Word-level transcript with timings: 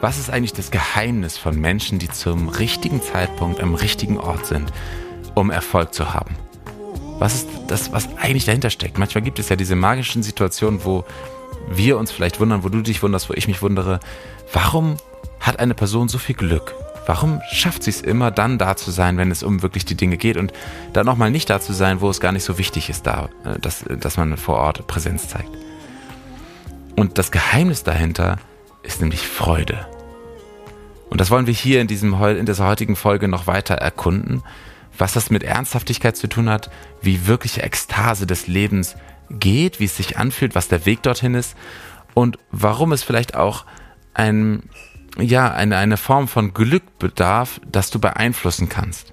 Was 0.00 0.18
ist 0.18 0.30
eigentlich 0.30 0.52
das 0.52 0.70
Geheimnis 0.70 1.36
von 1.36 1.60
Menschen, 1.60 1.98
die 1.98 2.08
zum 2.08 2.48
richtigen 2.48 3.02
Zeitpunkt 3.02 3.60
am 3.60 3.74
richtigen 3.74 4.18
Ort 4.18 4.46
sind, 4.46 4.72
um 5.34 5.50
Erfolg 5.50 5.92
zu 5.92 6.14
haben? 6.14 6.36
Was 7.18 7.34
ist 7.34 7.48
das, 7.66 7.90
was 7.92 8.08
eigentlich 8.18 8.44
dahinter 8.44 8.70
steckt? 8.70 8.98
Manchmal 8.98 9.24
gibt 9.24 9.40
es 9.40 9.48
ja 9.48 9.56
diese 9.56 9.74
magischen 9.74 10.22
Situationen, 10.22 10.84
wo 10.84 11.04
wir 11.68 11.98
uns 11.98 12.12
vielleicht 12.12 12.38
wundern, 12.38 12.62
wo 12.62 12.68
du 12.68 12.80
dich 12.80 13.02
wunderst, 13.02 13.28
wo 13.28 13.34
ich 13.34 13.48
mich 13.48 13.60
wundere. 13.60 13.98
Warum 14.52 14.98
hat 15.40 15.58
eine 15.58 15.74
Person 15.74 16.08
so 16.08 16.18
viel 16.18 16.36
Glück? 16.36 16.76
Warum 17.06 17.40
schafft 17.50 17.82
sie 17.82 17.90
es 17.90 18.02
immer 18.02 18.30
dann 18.30 18.58
da 18.58 18.76
zu 18.76 18.92
sein, 18.92 19.16
wenn 19.16 19.32
es 19.32 19.42
um 19.42 19.62
wirklich 19.62 19.84
die 19.84 19.96
Dinge 19.96 20.16
geht 20.16 20.36
und 20.36 20.52
dann 20.92 21.06
nochmal 21.06 21.32
nicht 21.32 21.50
da 21.50 21.60
zu 21.60 21.72
sein, 21.72 22.00
wo 22.00 22.08
es 22.08 22.20
gar 22.20 22.30
nicht 22.30 22.44
so 22.44 22.56
wichtig 22.56 22.88
ist, 22.88 23.06
da, 23.06 23.30
äh, 23.44 23.58
dass, 23.58 23.84
dass 23.98 24.16
man 24.16 24.36
vor 24.36 24.58
Ort 24.58 24.86
Präsenz 24.86 25.28
zeigt? 25.28 25.65
Und 26.96 27.18
das 27.18 27.30
Geheimnis 27.30 27.84
dahinter 27.84 28.38
ist 28.82 29.00
nämlich 29.00 29.20
Freude. 29.20 29.86
Und 31.10 31.20
das 31.20 31.30
wollen 31.30 31.46
wir 31.46 31.54
hier 31.54 31.80
in, 31.80 31.86
diesem, 31.86 32.14
in 32.24 32.46
dieser 32.46 32.66
heutigen 32.66 32.96
Folge 32.96 33.28
noch 33.28 33.46
weiter 33.46 33.74
erkunden, 33.74 34.42
was 34.98 35.12
das 35.12 35.30
mit 35.30 35.42
Ernsthaftigkeit 35.42 36.16
zu 36.16 36.26
tun 36.26 36.48
hat, 36.48 36.70
wie 37.02 37.26
wirkliche 37.26 37.62
Ekstase 37.62 38.26
des 38.26 38.46
Lebens 38.46 38.96
geht, 39.30 39.78
wie 39.78 39.84
es 39.84 39.96
sich 39.96 40.16
anfühlt, 40.16 40.54
was 40.54 40.68
der 40.68 40.86
Weg 40.86 41.02
dorthin 41.02 41.34
ist 41.34 41.54
und 42.14 42.38
warum 42.50 42.92
es 42.92 43.02
vielleicht 43.02 43.34
auch 43.34 43.66
ein, 44.14 44.62
ja, 45.18 45.52
eine, 45.52 45.76
eine 45.76 45.98
Form 45.98 46.28
von 46.28 46.54
Glück 46.54 46.98
bedarf, 46.98 47.60
das 47.70 47.90
du 47.90 47.98
beeinflussen 47.98 48.68
kannst. 48.68 49.12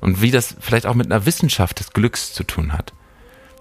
Und 0.00 0.20
wie 0.20 0.32
das 0.32 0.56
vielleicht 0.58 0.86
auch 0.86 0.94
mit 0.94 1.06
einer 1.06 1.24
Wissenschaft 1.24 1.78
des 1.78 1.92
Glücks 1.92 2.32
zu 2.32 2.42
tun 2.42 2.72
hat. 2.72 2.92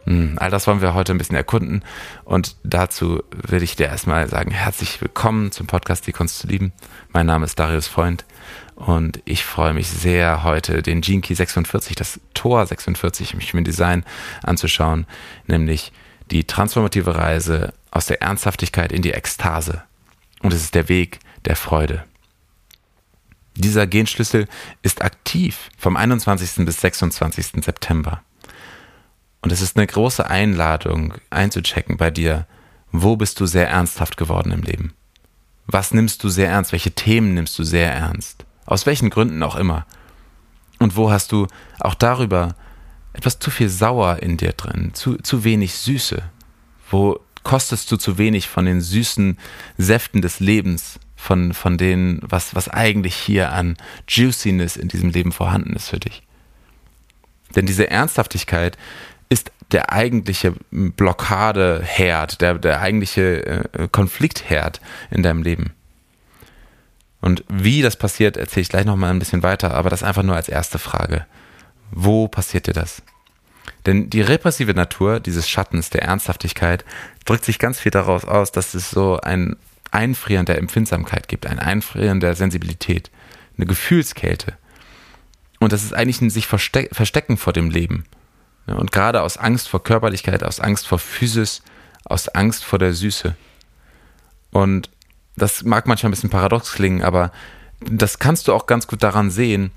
Hm, 0.06 0.34
all 0.38 0.50
das 0.50 0.66
wollen 0.66 0.82
wir 0.82 0.94
heute 0.94 1.14
ein 1.14 1.18
bisschen 1.18 1.36
erkunden. 1.36 1.84
Und 2.24 2.56
dazu 2.64 3.24
will 3.32 3.62
ich 3.62 3.76
dir 3.76 3.88
erstmal 3.88 4.28
sagen, 4.28 4.52
herzlich 4.52 5.00
willkommen 5.02 5.52
zum 5.52 5.68
Podcast 5.68 6.08
Die 6.08 6.12
Kunst 6.12 6.40
zu 6.40 6.48
lieben. 6.48 6.74
Mein 7.14 7.28
Name 7.28 7.46
ist 7.46 7.60
Darius 7.60 7.88
Freund 7.88 8.26
und 8.76 9.22
ich 9.26 9.46
freue 9.46 9.74
mich 9.74 9.90
sehr, 9.90 10.44
heute 10.44 10.82
den 10.82 11.02
Gene 11.02 11.22
Key 11.22 11.36
46, 11.36 11.96
das 11.96 12.20
Tor 12.34 12.66
46 12.66 13.34
im 13.34 13.40
Human 13.42 13.64
Design 13.64 14.04
anzuschauen, 14.42 15.06
nämlich 15.46 15.92
die 16.32 16.46
transformative 16.46 17.16
Reise 17.16 17.74
aus 17.92 18.08
der 18.08 18.22
Ernsthaftigkeit 18.22 18.92
in 18.92 19.04
die 19.04 19.12
Ekstase. 19.12 19.84
Und 20.42 20.54
es 20.54 20.64
ist 20.64 20.74
der 20.74 20.90
Weg 20.90 21.20
der 21.46 21.56
Freude. 21.56 22.04
Dieser 23.56 23.86
Genschlüssel 23.86 24.48
ist 24.82 25.04
aktiv 25.04 25.70
vom 25.78 25.96
21. 25.96 26.66
bis 26.66 26.82
26. 26.82 27.64
September. 27.64 28.24
Und 29.42 29.52
es 29.52 29.62
ist 29.62 29.76
eine 29.76 29.88
große 29.88 30.28
Einladung 30.30 31.16
einzuchecken 31.30 31.98
bei 31.98 32.12
dir, 32.12 32.46
wo 32.92 33.16
bist 33.16 33.40
du 33.40 33.46
sehr 33.46 33.70
ernsthaft 33.70 34.18
geworden 34.18 34.52
im 34.52 34.62
Leben? 34.62 34.94
Was 35.66 35.94
nimmst 35.94 36.24
du 36.24 36.30
sehr 36.30 36.50
ernst? 36.50 36.72
Welche 36.72 36.92
Themen 36.92 37.34
nimmst 37.34 37.58
du 37.58 37.64
sehr 37.64 37.92
ernst? 37.92 38.46
Aus 38.66 38.86
welchen 38.86 39.10
Gründen 39.10 39.42
auch 39.42 39.56
immer. 39.56 39.86
Und 40.80 40.96
wo 40.96 41.12
hast 41.12 41.32
du 41.32 41.48
auch 41.80 41.96
darüber 41.96 42.56
etwas 43.14 43.40
zu 43.40 43.52
viel 43.52 43.70
Sauer 43.70 44.18
in 44.18 44.38
dir 44.38 44.54
drin, 44.54 44.94
zu, 44.94 45.16
zu 45.18 45.44
wenig 45.44 45.76
Süße? 45.76 46.24
Wo 46.90 47.20
kostest 47.44 47.92
du 47.92 47.98
zu 47.98 48.18
wenig 48.18 48.48
von 48.48 48.66
den 48.66 48.82
süßen 48.82 49.38
Säften 49.78 50.22
des 50.22 50.40
Lebens, 50.40 51.00
von, 51.16 51.54
von 51.54 51.78
denen, 51.78 52.20
was, 52.24 52.56
was 52.56 52.68
eigentlich 52.68 53.16
hier 53.16 53.52
an 53.52 53.78
Juiciness 54.08 54.76
in 54.76 54.88
diesem 54.88 55.10
Leben 55.10 55.32
vorhanden 55.32 55.76
ist 55.76 55.90
für 55.90 56.00
dich? 56.00 56.24
Denn 57.56 57.66
diese 57.66 57.90
Ernsthaftigkeit 57.90 58.78
der 59.72 59.92
eigentliche 59.92 60.54
Blockadeherd, 60.72 62.42
der, 62.42 62.56
der 62.56 62.82
eigentliche 62.82 63.46
äh, 63.46 63.88
Konfliktherd 63.92 64.82
in 65.10 65.24
deinem 65.24 65.44
Leben. 65.44 65.74
Und 67.22 67.44
wie 67.48 67.82
das 67.82 67.96
passiert, 67.96 68.36
erzähle 68.36 68.62
ich 68.64 68.70
gleich 68.70 68.86
nochmal 68.86 69.12
ein 69.12 69.20
bisschen 69.20 69.44
weiter, 69.44 69.74
aber 69.74 69.90
das 69.90 70.04
einfach 70.04 70.24
nur 70.24 70.36
als 70.36 70.50
erste 70.50 70.80
Frage. 70.80 71.26
Wo 71.92 72.28
passiert 72.28 72.68
dir 72.68 72.74
das? 72.74 73.04
Denn 73.86 74.10
die 74.10 74.22
repressive 74.22 74.74
Natur 74.74 75.20
dieses 75.20 75.50
Schattens 75.50 75.90
der 75.90 76.04
Ernsthaftigkeit 76.04 76.84
drückt 77.26 77.46
sich 77.46 77.60
ganz 77.60 77.80
viel 77.80 77.92
daraus 77.92 78.26
aus, 78.26 78.52
dass 78.52 78.74
es 78.74 78.90
so 78.90 79.20
ein 79.22 79.56
Einfrieren 79.92 80.46
der 80.46 80.58
Empfindsamkeit 80.58 81.28
gibt, 81.28 81.46
ein 81.46 81.60
Einfrieren 81.60 82.20
der 82.20 82.36
Sensibilität, 82.36 83.12
eine 83.58 83.66
Gefühlskälte. 83.66 84.58
Und 85.60 85.74
das 85.74 85.84
ist 85.84 85.94
eigentlich 85.94 86.22
ein 86.22 86.30
sich 86.30 86.48
Verstecken 86.48 87.38
vor 87.38 87.54
dem 87.54 87.70
Leben. 87.70 88.06
Und 88.68 88.92
gerade 88.92 89.22
aus 89.22 89.38
Angst 89.38 89.70
vor 89.70 89.84
Körperlichkeit, 89.84 90.44
aus 90.44 90.60
Angst 90.60 90.88
vor 90.88 91.00
Physis, 91.00 91.62
aus 92.06 92.30
Angst 92.30 92.64
vor 92.64 92.80
der 92.80 92.94
Süße. 92.94 93.36
Und 94.52 94.90
das 95.36 95.64
mag 95.64 95.88
manchmal 95.88 96.10
ein 96.10 96.12
bisschen 96.12 96.30
paradox 96.30 96.74
klingen, 96.74 97.04
aber 97.04 97.32
das 97.80 98.20
kannst 98.20 98.48
du 98.48 98.54
auch 98.54 98.68
ganz 98.68 98.88
gut 98.88 99.02
daran 99.04 99.32
sehen, 99.32 99.72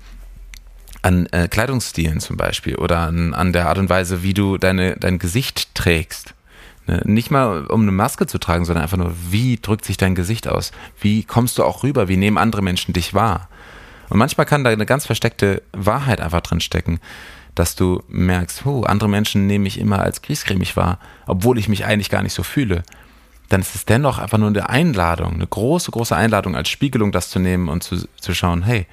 an 1.01 1.27
äh, 1.27 1.47
Kleidungsstilen 1.47 2.19
zum 2.19 2.35
Beispiel 2.35 2.75
oder 2.75 2.99
an, 2.99 3.33
an, 3.33 3.53
der 3.53 3.67
Art 3.67 3.77
und 3.77 3.89
Weise, 3.89 4.23
wie 4.23 4.33
du 4.33 4.57
deine, 4.57 4.97
dein 4.97 5.19
Gesicht 5.19 5.73
trägst. 5.75 6.33
Ne? 6.87 7.01
Nicht 7.05 7.29
mal 7.29 7.67
um 7.67 7.83
eine 7.83 7.91
Maske 7.91 8.25
zu 8.25 8.39
tragen, 8.39 8.65
sondern 8.65 8.83
einfach 8.83 8.97
nur, 8.97 9.13
wie 9.29 9.57
drückt 9.61 9.85
sich 9.85 9.97
dein 9.97 10.15
Gesicht 10.15 10.47
aus? 10.47 10.71
Wie 10.99 11.23
kommst 11.23 11.57
du 11.57 11.63
auch 11.63 11.83
rüber? 11.83 12.07
Wie 12.07 12.17
nehmen 12.17 12.37
andere 12.37 12.63
Menschen 12.63 12.93
dich 12.93 13.13
wahr? 13.13 13.49
Und 14.09 14.17
manchmal 14.17 14.45
kann 14.45 14.63
da 14.63 14.71
eine 14.71 14.85
ganz 14.85 15.05
versteckte 15.05 15.61
Wahrheit 15.73 16.21
einfach 16.21 16.41
drin 16.41 16.59
stecken, 16.59 16.99
dass 17.55 17.75
du 17.75 18.03
merkst, 18.07 18.65
oh, 18.65 18.83
andere 18.83 19.09
Menschen 19.09 19.47
nehmen 19.47 19.63
mich 19.63 19.79
immer 19.79 20.01
als 20.01 20.21
griesgrämig 20.21 20.75
wahr, 20.75 20.99
obwohl 21.25 21.57
ich 21.57 21.69
mich 21.69 21.85
eigentlich 21.85 22.09
gar 22.09 22.21
nicht 22.21 22.33
so 22.33 22.43
fühle 22.43 22.83
dann 23.49 23.61
ist 23.61 23.75
es 23.75 23.85
dennoch 23.85 24.17
einfach 24.17 24.37
nur 24.37 24.49
eine 24.49 24.69
Einladung, 24.69 25.35
eine 25.35 25.47
große, 25.47 25.91
große 25.91 26.15
Einladung 26.15 26.55
als 26.55 26.69
Spiegelung, 26.69 27.11
das 27.11 27.29
zu 27.29 27.39
nehmen 27.39 27.69
und 27.69 27.83
zu, 27.83 28.07
zu 28.19 28.33
schauen, 28.33 28.63
hey, 28.63 28.87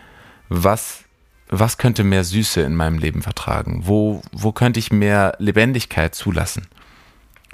was, 0.48 1.04
was 1.48 1.78
könnte 1.78 2.04
mehr 2.04 2.24
Süße 2.24 2.60
in 2.60 2.76
meinem 2.76 2.98
Leben 2.98 3.22
vertragen? 3.22 3.82
Wo, 3.84 4.22
wo 4.32 4.52
könnte 4.52 4.78
ich 4.78 4.92
mehr 4.92 5.34
Lebendigkeit 5.38 6.14
zulassen? 6.14 6.66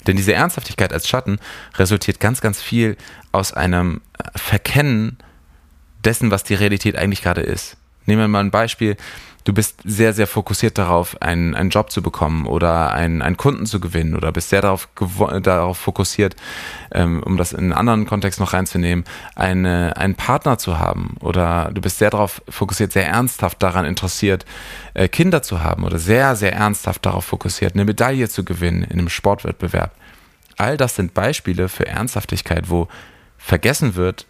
Denn 0.07 0.17
diese 0.17 0.33
Ernsthaftigkeit 0.33 0.93
als 0.93 1.09
Schatten 1.09 1.39
resultiert 1.77 2.19
ganz, 2.19 2.41
ganz 2.41 2.61
viel 2.61 2.97
aus 3.31 3.53
einem 3.53 4.01
Verkennen 4.35 5.19
dessen, 6.05 6.31
was 6.31 6.45
die 6.45 6.55
Realität 6.55 6.97
eigentlich 6.97 7.23
gerade 7.23 7.43
ist. 7.43 7.77
Nehmen 8.07 8.23
wir 8.23 8.29
mal 8.29 8.41
ein 8.41 8.51
Beispiel 8.51 8.97
du 9.49 9.55
bist 9.55 9.81
sehr, 9.83 10.13
sehr 10.13 10.27
fokussiert 10.27 10.77
darauf, 10.77 11.23
einen, 11.23 11.55
einen 11.55 11.71
Job 11.71 11.91
zu 11.91 12.03
bekommen 12.03 12.47
oder 12.47 12.93
einen, 12.93 13.23
einen 13.23 13.39
Kunden 13.39 13.65
zu 13.65 13.81
gewinnen 13.81 14.15
oder 14.15 14.31
bist 14.31 14.51
sehr 14.51 14.61
darauf, 14.61 14.89
darauf 15.43 15.79
fokussiert, 15.79 16.37
ähm, 16.93 17.23
um 17.25 17.39
das 17.39 17.55
in 17.55 17.61
einen 17.61 17.73
anderen 17.73 18.05
Kontext 18.05 18.41
noch 18.41 18.53
reinzunehmen, 18.53 19.07
eine, 19.37 19.97
einen 19.97 20.17
Partner 20.17 20.59
zu 20.59 20.79
haben 20.79 21.17
oder 21.21 21.71
du 21.73 21.81
bist 21.81 21.97
sehr 21.97 22.11
darauf 22.11 22.43
fokussiert, 22.47 22.93
sehr 22.93 23.07
ernsthaft 23.09 23.63
daran 23.63 23.87
interessiert, 23.87 24.45
äh, 24.93 25.09
Kinder 25.09 25.41
zu 25.43 25.63
haben 25.63 25.85
oder 25.85 25.99
sehr, 25.99 26.37
sehr 26.37 26.53
ernsthaft 26.53 27.07
darauf 27.07 27.25
fokussiert, 27.25 27.73
eine 27.73 27.87
Medaille 27.87 28.29
zu 28.29 28.45
gewinnen 28.45 28.83
in 28.83 28.99
einem 28.99 29.09
Sportwettbewerb. 29.09 29.93
All 30.59 30.77
das 30.77 30.95
sind 30.95 31.15
Beispiele 31.15 31.71
für 31.71 31.87
Ernsthaftigkeit, 31.87 32.69
wo 32.69 32.87
vergessen 33.39 33.95
wird, 33.95 34.27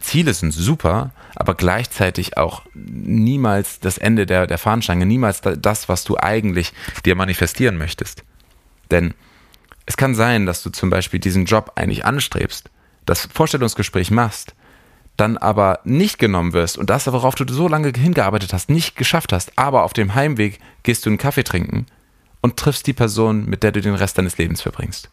Ziele 0.00 0.34
sind 0.34 0.52
super, 0.52 1.12
aber 1.34 1.54
gleichzeitig 1.54 2.36
auch 2.36 2.62
niemals 2.74 3.80
das 3.80 3.98
Ende 3.98 4.26
der, 4.26 4.46
der 4.46 4.58
Fahnenstange, 4.58 5.06
niemals 5.06 5.40
das, 5.40 5.88
was 5.88 6.04
du 6.04 6.16
eigentlich 6.18 6.72
dir 7.04 7.14
manifestieren 7.14 7.78
möchtest. 7.78 8.24
Denn 8.90 9.14
es 9.86 9.96
kann 9.96 10.14
sein, 10.14 10.46
dass 10.46 10.62
du 10.62 10.70
zum 10.70 10.90
Beispiel 10.90 11.20
diesen 11.20 11.44
Job 11.44 11.72
eigentlich 11.74 12.04
anstrebst, 12.04 12.70
das 13.06 13.28
Vorstellungsgespräch 13.32 14.10
machst, 14.10 14.54
dann 15.16 15.36
aber 15.36 15.80
nicht 15.84 16.18
genommen 16.18 16.52
wirst 16.52 16.78
und 16.78 16.88
das, 16.88 17.06
worauf 17.06 17.34
du 17.34 17.50
so 17.52 17.68
lange 17.68 17.92
hingearbeitet 17.96 18.52
hast, 18.52 18.70
nicht 18.70 18.96
geschafft 18.96 19.32
hast, 19.32 19.52
aber 19.56 19.82
auf 19.82 19.92
dem 19.92 20.14
Heimweg 20.14 20.58
gehst 20.82 21.04
du 21.04 21.10
einen 21.10 21.18
Kaffee 21.18 21.44
trinken 21.44 21.86
und 22.40 22.56
triffst 22.56 22.86
die 22.86 22.92
Person, 22.92 23.44
mit 23.46 23.62
der 23.62 23.72
du 23.72 23.80
den 23.80 23.94
Rest 23.94 24.18
deines 24.18 24.38
Lebens 24.38 24.62
verbringst. 24.62 25.10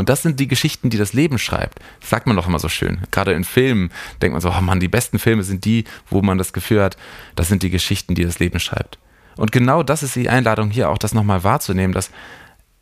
Und 0.00 0.08
das 0.08 0.22
sind 0.22 0.40
die 0.40 0.48
Geschichten, 0.48 0.88
die 0.88 0.96
das 0.96 1.12
Leben 1.12 1.38
schreibt. 1.38 1.78
Das 2.00 2.08
sagt 2.08 2.26
man 2.26 2.34
doch 2.34 2.48
immer 2.48 2.58
so 2.58 2.70
schön. 2.70 3.02
Gerade 3.10 3.34
in 3.34 3.44
Filmen 3.44 3.90
denkt 4.22 4.32
man 4.32 4.40
so, 4.40 4.50
oh 4.50 4.62
Mann, 4.62 4.80
die 4.80 4.88
besten 4.88 5.18
Filme 5.18 5.42
sind 5.42 5.66
die, 5.66 5.84
wo 6.08 6.22
man 6.22 6.38
das 6.38 6.54
Gefühl 6.54 6.82
hat, 6.82 6.96
das 7.36 7.48
sind 7.48 7.62
die 7.62 7.68
Geschichten, 7.68 8.14
die 8.14 8.24
das 8.24 8.38
Leben 8.38 8.60
schreibt. 8.60 8.98
Und 9.36 9.52
genau 9.52 9.82
das 9.82 10.02
ist 10.02 10.16
die 10.16 10.30
Einladung 10.30 10.70
hier 10.70 10.88
auch, 10.88 10.96
das 10.96 11.12
nochmal 11.12 11.44
wahrzunehmen, 11.44 11.92
dass 11.92 12.10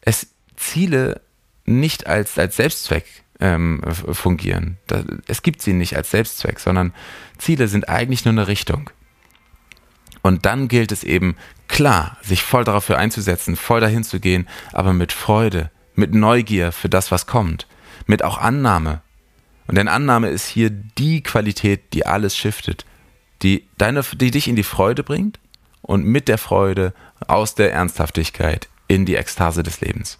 es 0.00 0.28
Ziele 0.54 1.20
nicht 1.64 2.06
als, 2.06 2.38
als 2.38 2.54
Selbstzweck 2.54 3.04
ähm, 3.40 3.82
fungieren. 4.12 4.78
Es 5.26 5.42
gibt 5.42 5.60
sie 5.60 5.72
nicht 5.72 5.96
als 5.96 6.12
Selbstzweck, 6.12 6.60
sondern 6.60 6.94
Ziele 7.36 7.66
sind 7.66 7.88
eigentlich 7.88 8.24
nur 8.26 8.32
eine 8.32 8.46
Richtung. 8.46 8.90
Und 10.22 10.46
dann 10.46 10.68
gilt 10.68 10.92
es 10.92 11.02
eben, 11.02 11.34
klar, 11.66 12.16
sich 12.22 12.44
voll 12.44 12.62
dafür 12.62 12.96
einzusetzen, 12.96 13.56
voll 13.56 13.80
dahin 13.80 14.04
zu 14.04 14.20
gehen, 14.20 14.46
aber 14.72 14.92
mit 14.92 15.12
Freude, 15.12 15.72
mit 15.98 16.14
Neugier 16.14 16.70
für 16.72 16.88
das, 16.88 17.10
was 17.10 17.26
kommt, 17.26 17.66
mit 18.06 18.22
auch 18.22 18.38
Annahme. 18.38 19.02
Und 19.66 19.76
denn 19.76 19.88
Annahme 19.88 20.30
ist 20.30 20.46
hier 20.46 20.70
die 20.70 21.22
Qualität, 21.22 21.92
die 21.92 22.06
alles 22.06 22.36
shiftet, 22.36 22.86
die, 23.42 23.68
deine, 23.76 24.02
die 24.14 24.30
dich 24.30 24.48
in 24.48 24.56
die 24.56 24.62
Freude 24.62 25.02
bringt 25.02 25.38
und 25.82 26.04
mit 26.04 26.28
der 26.28 26.38
Freude 26.38 26.94
aus 27.26 27.54
der 27.54 27.72
Ernsthaftigkeit 27.72 28.68
in 28.86 29.04
die 29.04 29.16
Ekstase 29.16 29.62
des 29.62 29.80
Lebens. 29.80 30.18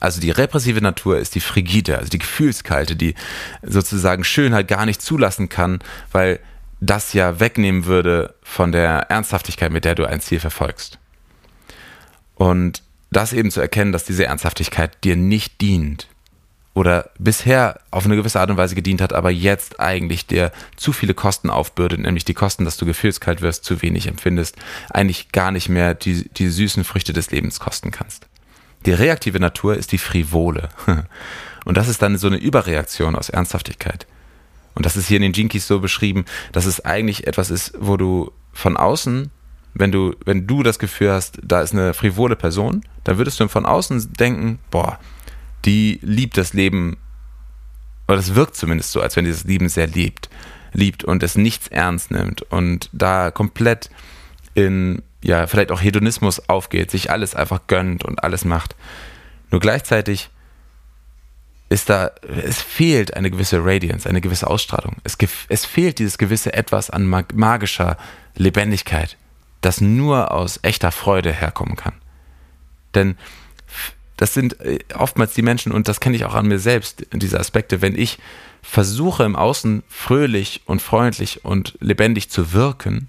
Also 0.00 0.20
die 0.20 0.30
repressive 0.30 0.82
Natur 0.82 1.18
ist 1.18 1.34
die 1.34 1.40
frigide, 1.40 1.96
also 1.96 2.10
die 2.10 2.18
gefühlskalte, 2.18 2.96
die 2.96 3.14
sozusagen 3.62 4.24
Schönheit 4.24 4.68
gar 4.68 4.84
nicht 4.84 5.00
zulassen 5.00 5.48
kann, 5.48 5.78
weil 6.10 6.40
das 6.80 7.12
ja 7.12 7.38
wegnehmen 7.38 7.86
würde 7.86 8.34
von 8.42 8.72
der 8.72 9.10
Ernsthaftigkeit, 9.10 9.72
mit 9.72 9.84
der 9.84 9.94
du 9.94 10.04
ein 10.04 10.20
Ziel 10.20 10.40
verfolgst. 10.40 10.98
Und 12.34 12.82
das 13.12 13.32
eben 13.32 13.50
zu 13.50 13.60
erkennen, 13.60 13.92
dass 13.92 14.04
diese 14.04 14.26
Ernsthaftigkeit 14.26 15.04
dir 15.04 15.16
nicht 15.16 15.60
dient 15.60 16.08
oder 16.74 17.10
bisher 17.18 17.80
auf 17.90 18.06
eine 18.06 18.16
gewisse 18.16 18.40
Art 18.40 18.50
und 18.50 18.56
Weise 18.56 18.74
gedient 18.74 19.02
hat, 19.02 19.12
aber 19.12 19.30
jetzt 19.30 19.78
eigentlich 19.78 20.26
dir 20.26 20.52
zu 20.76 20.92
viele 20.92 21.12
Kosten 21.12 21.50
aufbürdet, 21.50 22.00
nämlich 22.00 22.24
die 22.24 22.34
Kosten, 22.34 22.64
dass 22.64 22.78
du 22.78 22.86
gefühlskalt 22.86 23.42
wirst, 23.42 23.64
zu 23.64 23.82
wenig 23.82 24.06
empfindest, 24.06 24.56
eigentlich 24.90 25.32
gar 25.32 25.50
nicht 25.50 25.68
mehr 25.68 25.94
die, 25.94 26.28
die 26.30 26.48
süßen 26.48 26.84
Früchte 26.84 27.12
des 27.12 27.30
Lebens 27.30 27.60
kosten 27.60 27.90
kannst. 27.90 28.26
Die 28.86 28.92
reaktive 28.92 29.38
Natur 29.38 29.76
ist 29.76 29.92
die 29.92 29.98
frivole. 29.98 30.70
Und 31.64 31.76
das 31.76 31.88
ist 31.88 32.02
dann 32.02 32.18
so 32.18 32.26
eine 32.26 32.38
Überreaktion 32.38 33.14
aus 33.14 33.28
Ernsthaftigkeit. 33.28 34.06
Und 34.74 34.86
das 34.86 34.96
ist 34.96 35.06
hier 35.06 35.18
in 35.18 35.22
den 35.22 35.34
Jinkies 35.34 35.66
so 35.66 35.80
beschrieben, 35.80 36.24
dass 36.52 36.64
es 36.64 36.84
eigentlich 36.84 37.26
etwas 37.26 37.50
ist, 37.50 37.74
wo 37.78 37.96
du 37.96 38.32
von 38.52 38.76
außen, 38.76 39.30
wenn 39.74 39.92
du, 39.92 40.14
wenn 40.24 40.46
du 40.46 40.62
das 40.62 40.78
Gefühl 40.78 41.12
hast, 41.12 41.38
da 41.42 41.62
ist 41.62 41.72
eine 41.72 41.94
frivole 41.94 42.36
Person, 42.36 42.84
dann 43.04 43.18
würdest 43.18 43.40
du 43.40 43.48
von 43.48 43.66
außen 43.66 44.12
denken, 44.12 44.58
boah, 44.70 44.98
die 45.64 45.98
liebt 46.02 46.36
das 46.36 46.52
Leben, 46.52 46.98
oder 48.08 48.16
das 48.16 48.34
wirkt 48.34 48.56
zumindest 48.56 48.92
so, 48.92 49.00
als 49.00 49.16
wenn 49.16 49.24
die 49.24 49.30
das 49.30 49.44
Leben 49.44 49.68
sehr 49.68 49.86
liebt, 49.86 50.28
liebt 50.72 51.04
und 51.04 51.22
es 51.22 51.36
nichts 51.36 51.68
ernst 51.68 52.10
nimmt 52.10 52.42
und 52.42 52.90
da 52.92 53.30
komplett 53.30 53.90
in, 54.54 55.02
ja, 55.22 55.46
vielleicht 55.46 55.70
auch 55.70 55.80
Hedonismus 55.80 56.48
aufgeht, 56.48 56.90
sich 56.90 57.10
alles 57.10 57.34
einfach 57.34 57.60
gönnt 57.66 58.04
und 58.04 58.22
alles 58.22 58.44
macht. 58.44 58.76
Nur 59.50 59.60
gleichzeitig 59.60 60.30
ist 61.68 61.88
da, 61.88 62.10
es 62.44 62.60
fehlt 62.60 63.14
eine 63.14 63.30
gewisse 63.30 63.64
Radiance, 63.64 64.06
eine 64.08 64.20
gewisse 64.20 64.46
Ausstrahlung. 64.46 64.96
Es, 65.04 65.16
es 65.48 65.64
fehlt 65.64 65.98
dieses 65.98 66.18
gewisse 66.18 66.52
Etwas 66.52 66.90
an 66.90 67.06
magischer 67.06 67.96
Lebendigkeit, 68.36 69.16
das 69.62 69.80
nur 69.80 70.32
aus 70.32 70.60
echter 70.62 70.92
Freude 70.92 71.32
herkommen 71.32 71.76
kann. 71.76 71.94
Denn 72.94 73.16
das 74.18 74.34
sind 74.34 74.60
äh, 74.60 74.80
oftmals 74.94 75.32
die 75.32 75.42
Menschen, 75.42 75.72
und 75.72 75.88
das 75.88 76.00
kenne 76.00 76.16
ich 76.16 76.26
auch 76.26 76.34
an 76.34 76.46
mir 76.46 76.58
selbst, 76.58 77.06
diese 77.12 77.40
Aspekte, 77.40 77.80
wenn 77.80 77.98
ich 77.98 78.18
versuche 78.60 79.24
im 79.24 79.34
Außen 79.34 79.82
fröhlich 79.88 80.60
und 80.66 80.82
freundlich 80.82 81.44
und 81.44 81.76
lebendig 81.80 82.28
zu 82.28 82.52
wirken, 82.52 83.08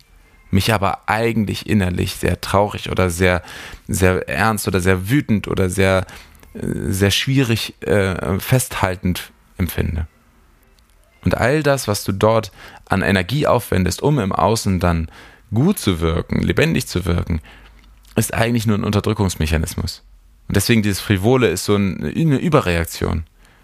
mich 0.49 0.73
aber 0.73 1.09
eigentlich 1.09 1.67
innerlich 1.67 2.15
sehr 2.15 2.39
traurig 2.39 2.89
oder 2.89 3.09
sehr, 3.09 3.43
sehr 3.87 4.29
ernst 4.29 4.67
oder 4.67 4.79
sehr 4.79 5.09
wütend 5.09 5.47
oder 5.47 5.69
sehr 5.69 6.05
sehr 6.53 7.11
schwierig 7.11 7.81
äh, 7.81 8.39
festhaltend 8.39 9.31
empfinde. 9.57 10.07
Und 11.23 11.35
all 11.35 11.63
das, 11.63 11.87
was 11.87 12.03
du 12.03 12.11
dort 12.11 12.51
an 12.85 13.01
Energie 13.01 13.47
aufwendest, 13.47 14.01
um 14.01 14.19
im 14.19 14.31
Außen 14.31 14.79
dann 14.79 15.09
gut 15.53 15.79
zu 15.79 15.99
wirken, 15.99 16.41
lebendig 16.41 16.87
zu 16.87 17.05
wirken, 17.05 17.41
ist 18.15 18.33
eigentlich 18.33 18.65
nur 18.65 18.77
ein 18.77 18.83
Unterdrückungsmechanismus. 18.83 20.03
Und 20.47 20.57
deswegen 20.57 20.83
dieses 20.83 20.99
Frivole 20.99 21.47
ist 21.47 21.65
so 21.65 21.75
eine 21.75 22.09
Überreaktion. 22.09 23.23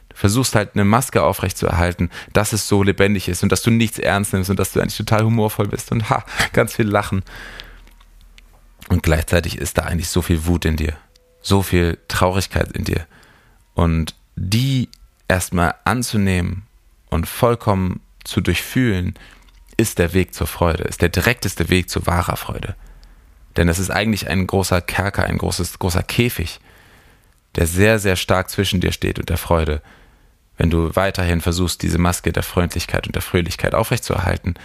Du 0.09 0.15
versuchst 0.15 0.55
halt 0.55 0.71
eine 0.73 0.85
Maske 0.85 1.21
aufrechtzuerhalten, 1.21 2.09
dass 2.33 2.53
es 2.53 2.67
so 2.67 2.81
lebendig 2.83 3.27
ist 3.27 3.43
und 3.43 3.51
dass 3.51 3.61
du 3.61 3.69
nichts 3.69 3.99
ernst 3.99 4.33
nimmst 4.33 4.49
und 4.49 4.59
dass 4.59 4.71
du 4.71 4.79
eigentlich 4.79 4.97
total 4.97 5.23
humorvoll 5.23 5.67
bist 5.67 5.91
und 5.91 6.09
ha, 6.09 6.23
ganz 6.53 6.73
viel 6.73 6.87
lachen. 6.87 7.23
Und 8.87 9.03
gleichzeitig 9.03 9.57
ist 9.57 9.77
da 9.77 9.83
eigentlich 9.83 10.09
so 10.09 10.21
viel 10.21 10.45
Wut 10.45 10.65
in 10.65 10.77
dir 10.77 10.97
so 11.41 11.61
viel 11.61 11.97
Traurigkeit 12.07 12.71
in 12.71 12.83
dir. 12.85 13.05
Und 13.73 14.15
die 14.35 14.89
erstmal 15.27 15.75
anzunehmen 15.83 16.63
und 17.09 17.27
vollkommen 17.27 18.01
zu 18.23 18.41
durchfühlen, 18.41 19.15
ist 19.79 19.97
der 19.97 20.13
Weg 20.13 20.33
zur 20.35 20.45
Freude, 20.45 20.83
ist 20.83 21.01
der 21.01 21.07
direkteste 21.07 21.69
Weg 21.69 21.89
zu 21.89 22.05
wahrer 22.05 22.35
Freude. 22.35 22.75
Denn 23.55 23.69
es 23.69 23.79
ist 23.79 23.89
eigentlich 23.89 24.27
ein 24.27 24.45
großer 24.45 24.81
Kerker, 24.81 25.23
ein 25.23 25.37
großes, 25.37 25.79
großer 25.79 26.03
Käfig, 26.03 26.59
der 27.55 27.65
sehr, 27.65 27.97
sehr 27.97 28.17
stark 28.17 28.49
zwischen 28.49 28.81
dir 28.81 28.91
steht 28.91 29.19
und 29.19 29.29
der 29.29 29.37
Freude. 29.37 29.81
Wenn 30.57 30.69
du 30.69 30.93
weiterhin 30.97 31.39
versuchst, 31.39 31.81
diese 31.81 31.97
Maske 31.97 32.33
der 32.33 32.43
Freundlichkeit 32.43 33.07
und 33.07 33.15
der 33.15 33.21
Fröhlichkeit 33.21 33.73
aufrechtzuerhalten, 33.73 34.55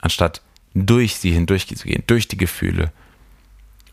anstatt 0.00 0.42
durch 0.74 1.16
sie 1.16 1.30
hindurch 1.30 1.68
zu 1.68 1.86
gehen, 1.86 2.02
durch 2.08 2.26
die 2.26 2.36
Gefühle 2.36 2.92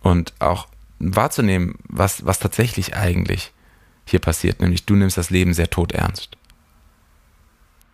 und 0.01 0.33
auch 0.39 0.67
wahrzunehmen, 0.97 1.75
was, 1.87 2.25
was 2.25 2.39
tatsächlich 2.39 2.95
eigentlich 2.95 3.51
hier 4.05 4.19
passiert, 4.19 4.61
nämlich 4.61 4.85
du 4.85 4.95
nimmst 4.95 5.17
das 5.17 5.29
Leben 5.29 5.53
sehr 5.53 5.69
tot 5.69 5.91
ernst. 5.91 6.37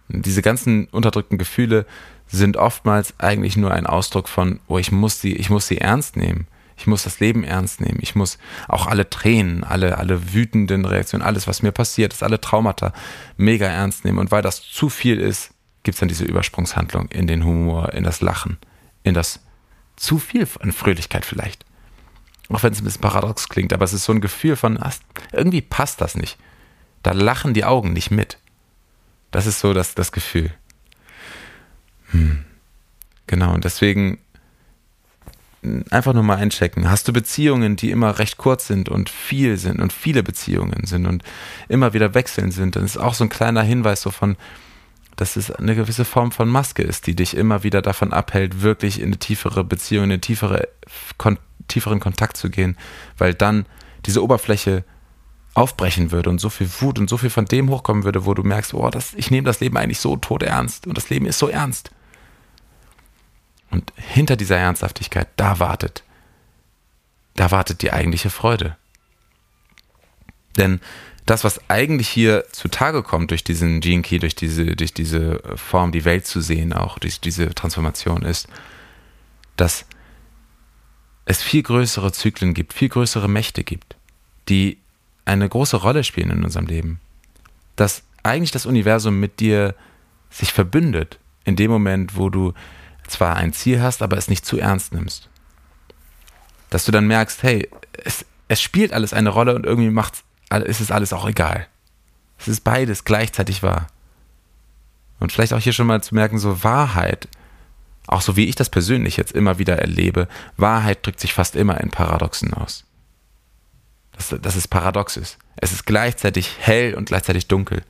Diese 0.08 0.42
ganzen 0.42 0.86
unterdrückten 0.88 1.38
Gefühle 1.38 1.86
sind 2.32 2.58
oftmals 2.58 3.14
eigentlich 3.20 3.58
nur 3.58 3.72
ein 3.72 3.86
Ausdruck 3.86 4.30
von, 4.30 4.60
oh, 4.68 4.78
ich 4.78 4.92
muss 4.92 5.20
sie, 5.20 5.34
ich 5.34 5.50
muss 5.50 5.68
sie 5.68 5.80
ernst 5.80 6.16
nehmen. 6.16 6.48
Ich 6.78 6.88
muss 6.88 7.04
das 7.04 7.20
Leben 7.20 7.44
ernst 7.44 7.80
nehmen. 7.80 8.00
Ich 8.02 8.16
muss 8.16 8.40
auch 8.68 8.88
alle 8.88 9.10
Tränen, 9.10 9.64
alle, 9.64 10.00
alle 10.00 10.34
wütenden 10.34 10.86
Reaktionen, 10.86 11.24
alles, 11.24 11.46
was 11.46 11.62
mir 11.62 11.72
passiert 11.72 12.14
ist, 12.14 12.24
alle 12.24 12.42
Traumata 12.42 12.94
mega 13.38 13.68
ernst 13.68 14.04
nehmen. 14.04 14.18
Und 14.18 14.32
weil 14.32 14.42
das 14.42 14.64
zu 14.64 14.90
viel 14.90 15.20
ist, 15.20 15.54
gibt 15.84 15.96
es 15.96 16.00
dann 16.00 16.10
diese 16.10 16.26
Übersprungshandlung 16.26 17.10
in 17.10 17.28
den 17.28 17.46
Humor, 17.46 17.94
in 17.94 18.04
das 18.04 18.22
Lachen, 18.22 18.58
in 19.04 19.14
das 19.14 19.42
zu 19.96 20.18
viel 20.18 20.48
an 20.60 20.72
Fröhlichkeit 20.72 21.26
vielleicht. 21.26 21.66
Auch 22.50 22.64
wenn 22.64 22.74
es 22.74 22.82
ein 22.82 22.86
bisschen 22.86 23.02
paradox 23.02 23.50
klingt, 23.50 23.74
aber 23.74 23.86
es 23.86 23.94
ist 23.94 24.06
so 24.06 24.14
ein 24.14 24.22
Gefühl 24.22 24.56
von, 24.56 24.80
irgendwie 25.32 25.62
passt 25.62 26.02
das 26.02 26.16
nicht. 26.16 26.38
Da 27.04 27.12
lachen 27.12 27.54
die 27.54 27.66
Augen 27.66 27.94
nicht 27.94 28.12
mit. 28.12 28.38
Das 29.32 29.46
ist 29.46 29.60
so 29.60 29.74
das, 29.74 29.96
das 29.96 30.12
Gefühl. 30.12 30.52
Hm. 32.12 32.40
Genau, 33.28 33.54
und 33.54 33.64
deswegen 33.64 34.20
hm, 35.62 35.86
einfach 35.90 36.14
nur 36.14 36.24
mal 36.24 36.38
einchecken. 36.38 36.90
Hast 36.90 37.08
du 37.08 37.14
Beziehungen, 37.14 37.76
die 37.76 37.92
immer 37.92 38.20
recht 38.20 38.38
kurz 38.38 38.68
sind 38.68 38.90
und 38.90 39.10
viel 39.10 39.58
sind 39.58 39.80
und 39.80 39.94
viele 39.94 40.24
Beziehungen 40.24 40.86
sind 40.86 41.06
und 41.06 41.24
immer 41.68 41.94
wieder 41.94 42.14
wechseln 42.14 42.52
sind, 42.52 42.76
dann 42.76 42.86
ist 42.86 42.98
auch 42.98 43.14
so 43.14 43.24
ein 43.24 43.30
kleiner 43.30 43.64
Hinweis 43.64 44.02
so 44.02 44.12
von, 44.12 44.38
dass 45.16 45.36
es 45.36 45.52
eine 45.52 45.76
gewisse 45.76 46.06
Form 46.06 46.32
von 46.32 46.50
Maske 46.50 46.84
ist, 46.84 47.08
die 47.08 47.16
dich 47.16 47.36
immer 47.36 47.64
wieder 47.64 47.82
davon 47.82 48.14
abhält, 48.14 48.62
wirklich 48.62 49.00
in 49.00 49.08
eine 49.08 49.18
tiefere 49.18 49.64
Beziehung, 49.64 50.06
in 50.06 50.12
eine 50.12 50.22
tiefere 50.22 50.68
Kontakt 51.18 51.46
tieferen 51.72 52.00
Kontakt 52.00 52.38
zu 52.38 52.50
gehen, 52.50 52.78
weil 53.18 53.34
dann 53.34 53.66
diese 54.06 54.24
Oberfläche 54.24 54.84
aufbrechen 55.54 56.12
würde 56.12 56.30
und 56.30 56.40
so 56.40 56.50
viel 56.50 56.70
Wut 56.80 57.00
und 57.00 57.10
so 57.10 57.18
viel 57.18 57.30
von 57.30 57.46
dem 57.46 57.70
hochkommen 57.70 58.04
würde, 58.04 58.26
wo 58.26 58.34
du 58.34 58.44
merkst, 58.44 58.74
oh, 58.74 58.90
das, 58.90 59.14
ich 59.16 59.32
nehme 59.32 59.46
das 59.46 59.60
Leben 59.60 59.78
eigentlich 59.78 60.00
so 60.00 60.16
tot 60.16 60.44
ernst 60.44 60.88
und 60.88 60.98
das 60.98 61.10
Leben 61.10 61.26
ist 61.26 61.40
so 61.40 61.48
ernst. 61.50 61.92
Und 63.72 63.92
hinter 63.96 64.36
dieser 64.36 64.58
Ernsthaftigkeit, 64.58 65.30
da 65.38 65.60
wartet, 65.60 66.04
da 67.36 67.52
wartet 67.52 67.82
die 67.82 67.92
eigentliche 67.92 68.30
Freude. 68.30 68.78
Denn 70.58 70.82
das, 71.26 71.44
was 71.44 71.70
eigentlich 71.70 72.10
hier 72.10 72.46
zutage 72.52 73.04
kommt 73.04 73.32
durch 73.32 73.44
diesen 73.44 73.80
Gene 73.80 74.02
Key, 74.02 74.20
durch 74.20 74.36
diese, 74.36 74.76
durch 74.76 74.94
diese 74.94 75.42
Form, 75.56 75.92
die 75.92 76.04
Welt 76.04 76.26
zu 76.26 76.42
sehen, 76.42 76.74
auch 76.74 77.00
durch 77.00 77.22
diese 77.22 77.56
Transformation 77.56 78.24
ist, 78.24 78.48
dass 79.56 79.86
es 81.26 81.42
viel 81.42 81.64
größere 81.64 82.12
Zyklen 82.12 82.54
gibt, 82.54 82.74
viel 82.74 82.90
größere 82.90 83.30
Mächte 83.30 83.64
gibt, 83.64 83.96
die 84.50 84.78
eine 85.24 85.48
große 85.48 85.78
Rolle 85.78 86.04
spielen 86.04 86.32
in 86.32 86.44
unserem 86.44 86.66
Leben. 86.66 87.00
Dass 87.76 88.04
eigentlich 88.24 88.52
das 88.52 88.66
Universum 88.66 89.20
mit 89.20 89.40
dir 89.40 89.76
sich 90.30 90.52
verbündet 90.52 91.20
in 91.46 91.56
dem 91.56 91.72
Moment, 91.72 92.18
wo 92.18 92.30
du 92.30 92.54
zwar 93.12 93.36
ein 93.36 93.54
Ziel 93.54 93.82
hast, 93.82 94.02
aber 94.02 94.18
es 94.18 94.28
nicht 94.28 94.46
zu 94.46 94.58
ernst 94.58 94.94
nimmst. 94.94 95.30
Dass 96.70 96.86
du 96.86 96.92
dann 96.92 97.08
merkst, 97.08 97.44
hey, 97.44 97.70
es, 98.04 98.26
es 98.48 98.62
spielt 98.62 98.94
alles 98.94 99.14
eine 99.14 99.30
Rolle 99.30 99.56
und 99.56 99.66
irgendwie 99.66 99.90
macht, 99.90 100.24
ist 100.66 100.80
es 100.82 100.92
alles 100.92 101.14
auch 101.14 101.28
egal. 101.28 101.68
Es 102.38 102.48
ist 102.48 102.64
beides 102.64 103.04
gleichzeitig 103.04 103.62
wahr. 103.62 103.88
Und 105.20 105.32
vielleicht 105.32 105.54
auch 105.54 105.60
hier 105.60 105.74
schon 105.74 105.88
mal 105.88 106.02
zu 106.02 106.16
merken, 106.16 106.40
so 106.40 106.64
Wahrheit 106.64 107.28
auch 108.08 108.22
so 108.22 108.36
wie 108.36 108.46
ich 108.46 108.56
das 108.56 108.70
persönlich 108.70 109.18
jetzt 109.18 109.32
immer 109.32 109.58
wieder 109.58 109.80
erlebe, 109.80 110.28
Wahrheit 110.58 111.06
drückt 111.06 111.20
sich 111.20 111.34
fast 111.34 111.56
immer 111.56 111.80
in 111.80 111.92
Paradoxen 111.92 112.54
aus. 112.54 112.84
Dass, 114.12 114.36
dass 114.42 114.56
es 114.56 114.68
paradox 114.68 115.18
ist. 115.18 115.38
Es 115.56 115.72
ist 115.72 115.86
gleichzeitig 115.86 116.58
hell 116.60 116.96
und 116.96 117.06
gleichzeitig 117.06 117.48
dunkel. 117.48 117.84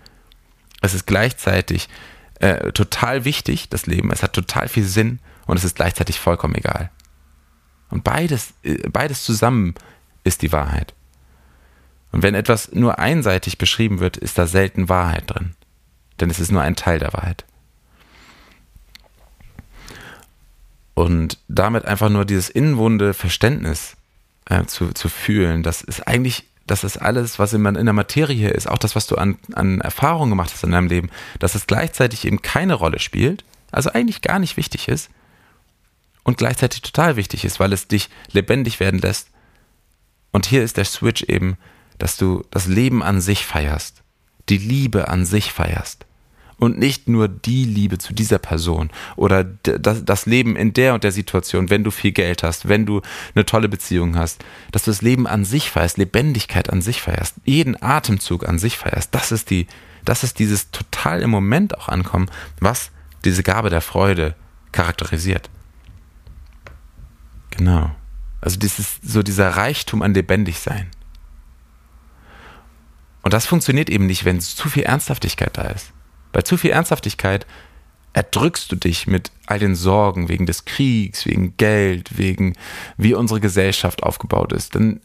Es 0.81 0.93
ist 0.93 1.07
gleichzeitig 1.07 1.89
äh, 2.41 2.71
total 2.71 3.23
wichtig, 3.23 3.69
das 3.69 3.85
Leben. 3.85 4.11
Es 4.11 4.23
hat 4.23 4.33
total 4.33 4.67
viel 4.67 4.83
Sinn 4.83 5.19
und 5.45 5.57
es 5.57 5.63
ist 5.63 5.75
gleichzeitig 5.75 6.19
vollkommen 6.19 6.55
egal. 6.55 6.89
Und 7.89 8.03
beides, 8.03 8.53
äh, 8.63 8.89
beides 8.89 9.23
zusammen 9.23 9.75
ist 10.23 10.41
die 10.41 10.51
Wahrheit. 10.51 10.93
Und 12.11 12.23
wenn 12.23 12.33
etwas 12.33 12.71
nur 12.71 12.99
einseitig 12.99 13.57
beschrieben 13.57 13.99
wird, 13.99 14.17
ist 14.17 14.37
da 14.37 14.47
selten 14.47 14.89
Wahrheit 14.89 15.29
drin. 15.29 15.53
Denn 16.19 16.29
es 16.29 16.39
ist 16.39 16.51
nur 16.51 16.61
ein 16.61 16.75
Teil 16.75 16.99
der 16.99 17.13
Wahrheit. 17.13 17.45
Und 20.93 21.37
damit 21.47 21.85
einfach 21.85 22.09
nur 22.09 22.25
dieses 22.25 22.49
innenwunde 22.49 23.13
Verständnis 23.13 23.95
äh, 24.45 24.65
zu, 24.65 24.93
zu 24.93 25.09
fühlen, 25.09 25.63
dass 25.63 25.83
es 25.83 26.01
eigentlich 26.01 26.45
dass 26.67 26.83
es 26.83 26.97
alles, 26.97 27.39
was 27.39 27.53
in, 27.53 27.65
in 27.65 27.85
der 27.85 27.93
Materie 27.93 28.49
ist, 28.49 28.69
auch 28.69 28.77
das, 28.77 28.95
was 28.95 29.07
du 29.07 29.15
an, 29.15 29.37
an 29.53 29.81
Erfahrungen 29.81 30.29
gemacht 30.29 30.51
hast 30.53 30.63
in 30.63 30.71
deinem 30.71 30.87
Leben, 30.87 31.09
dass 31.39 31.55
es 31.55 31.67
gleichzeitig 31.67 32.25
eben 32.25 32.41
keine 32.41 32.75
Rolle 32.75 32.99
spielt, 32.99 33.43
also 33.71 33.91
eigentlich 33.91 34.21
gar 34.21 34.39
nicht 34.39 34.57
wichtig 34.57 34.87
ist 34.87 35.09
und 36.23 36.37
gleichzeitig 36.37 36.81
total 36.81 37.15
wichtig 37.15 37.45
ist, 37.45 37.59
weil 37.59 37.73
es 37.73 37.87
dich 37.87 38.09
lebendig 38.31 38.79
werden 38.79 38.99
lässt. 38.99 39.29
Und 40.31 40.45
hier 40.45 40.63
ist 40.63 40.77
der 40.77 40.85
Switch 40.85 41.23
eben, 41.23 41.57
dass 41.97 42.17
du 42.17 42.43
das 42.51 42.67
Leben 42.67 43.03
an 43.03 43.21
sich 43.21 43.45
feierst, 43.45 44.01
die 44.49 44.57
Liebe 44.57 45.07
an 45.07 45.25
sich 45.25 45.51
feierst 45.51 46.05
und 46.61 46.77
nicht 46.77 47.09
nur 47.09 47.27
die 47.27 47.65
Liebe 47.65 47.97
zu 47.97 48.13
dieser 48.13 48.37
Person 48.37 48.91
oder 49.15 49.43
das, 49.43 50.05
das, 50.05 50.27
Leben 50.27 50.55
in 50.55 50.73
der 50.73 50.93
und 50.93 51.03
der 51.03 51.11
Situation, 51.11 51.71
wenn 51.71 51.83
du 51.83 51.89
viel 51.89 52.11
Geld 52.11 52.43
hast, 52.43 52.69
wenn 52.69 52.85
du 52.85 53.01
eine 53.33 53.47
tolle 53.47 53.67
Beziehung 53.67 54.15
hast, 54.15 54.45
dass 54.71 54.83
du 54.83 54.91
das 54.91 55.01
Leben 55.01 55.25
an 55.25 55.43
sich 55.43 55.71
feierst, 55.71 55.97
Lebendigkeit 55.97 56.69
an 56.69 56.83
sich 56.83 57.01
feierst, 57.01 57.37
jeden 57.45 57.81
Atemzug 57.81 58.47
an 58.47 58.59
sich 58.59 58.77
feierst. 58.77 59.15
Das 59.15 59.31
ist 59.31 59.49
die, 59.49 59.65
das 60.05 60.23
ist 60.23 60.37
dieses 60.37 60.69
total 60.69 61.23
im 61.23 61.31
Moment 61.31 61.75
auch 61.79 61.87
ankommen, 61.87 62.29
was 62.59 62.91
diese 63.25 63.41
Gabe 63.41 63.71
der 63.71 63.81
Freude 63.81 64.35
charakterisiert. 64.71 65.49
Genau. 67.49 67.89
Also 68.39 68.59
dieses, 68.59 68.99
so 69.01 69.23
dieser 69.23 69.49
Reichtum 69.49 70.03
an 70.03 70.13
Lebendigsein. 70.13 70.91
Und 73.23 73.33
das 73.33 73.47
funktioniert 73.47 73.89
eben 73.89 74.05
nicht, 74.05 74.25
wenn 74.25 74.39
zu 74.39 74.69
viel 74.69 74.83
Ernsthaftigkeit 74.83 75.57
da 75.57 75.63
ist. 75.63 75.91
Bei 76.31 76.41
zu 76.41 76.57
viel 76.57 76.71
Ernsthaftigkeit 76.71 77.45
erdrückst 78.13 78.71
du 78.71 78.75
dich 78.75 79.07
mit 79.07 79.31
all 79.45 79.59
den 79.59 79.75
Sorgen 79.75 80.29
wegen 80.29 80.45
des 80.45 80.65
Kriegs, 80.65 81.25
wegen 81.25 81.55
Geld, 81.57 82.17
wegen 82.17 82.55
wie 82.97 83.13
unsere 83.13 83.39
Gesellschaft 83.39 84.03
aufgebaut 84.03 84.51
ist. 84.51 84.75
Denn 84.75 85.01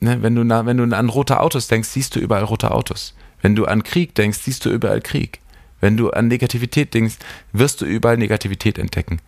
ne, 0.00 0.22
wenn, 0.22 0.34
du 0.34 0.44
na, 0.44 0.66
wenn 0.66 0.78
du 0.78 0.96
an 0.96 1.08
rote 1.08 1.40
Autos 1.40 1.68
denkst, 1.68 1.88
siehst 1.88 2.16
du 2.16 2.20
überall 2.20 2.44
rote 2.44 2.70
Autos. 2.70 3.14
Wenn 3.42 3.54
du 3.54 3.66
an 3.66 3.82
Krieg 3.82 4.14
denkst, 4.14 4.38
siehst 4.38 4.64
du 4.64 4.70
überall 4.70 5.00
Krieg. 5.00 5.40
Wenn 5.80 5.98
du 5.98 6.10
an 6.10 6.28
Negativität 6.28 6.94
denkst, 6.94 7.16
wirst 7.52 7.82
du 7.82 7.84
überall 7.84 8.16
Negativität 8.16 8.78
entdecken. 8.78 9.20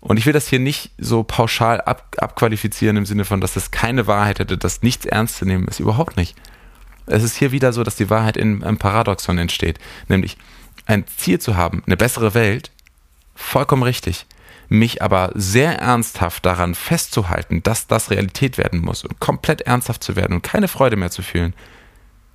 Und 0.00 0.18
ich 0.18 0.26
will 0.26 0.34
das 0.34 0.48
hier 0.48 0.58
nicht 0.58 0.90
so 0.98 1.22
pauschal 1.22 1.80
ab, 1.80 2.14
abqualifizieren 2.18 2.98
im 2.98 3.06
Sinne 3.06 3.24
von, 3.24 3.40
dass 3.40 3.56
es 3.56 3.70
keine 3.70 4.06
Wahrheit 4.06 4.38
hätte, 4.38 4.58
dass 4.58 4.82
nichts 4.82 5.06
ernst 5.06 5.38
zu 5.38 5.46
nehmen 5.46 5.66
ist. 5.66 5.80
Überhaupt 5.80 6.18
nicht. 6.18 6.36
Es 7.06 7.22
ist 7.22 7.36
hier 7.36 7.52
wieder 7.52 7.72
so, 7.72 7.82
dass 7.82 7.96
die 7.96 8.10
Wahrheit 8.10 8.36
in 8.36 8.62
einem 8.62 8.76
Paradoxon 8.76 9.38
entsteht. 9.38 9.78
Nämlich, 10.08 10.36
ein 10.86 11.06
Ziel 11.06 11.40
zu 11.40 11.56
haben, 11.56 11.82
eine 11.86 11.96
bessere 11.96 12.34
Welt, 12.34 12.70
vollkommen 13.34 13.82
richtig. 13.82 14.26
Mich 14.68 15.02
aber 15.02 15.30
sehr 15.34 15.78
ernsthaft 15.78 16.46
daran 16.46 16.74
festzuhalten, 16.74 17.62
dass 17.62 17.86
das 17.86 18.10
Realität 18.10 18.56
werden 18.58 18.80
muss 18.80 19.04
und 19.04 19.20
komplett 19.20 19.62
ernsthaft 19.62 20.02
zu 20.02 20.16
werden 20.16 20.34
und 20.34 20.42
keine 20.42 20.68
Freude 20.68 20.96
mehr 20.96 21.10
zu 21.10 21.22
fühlen, 21.22 21.54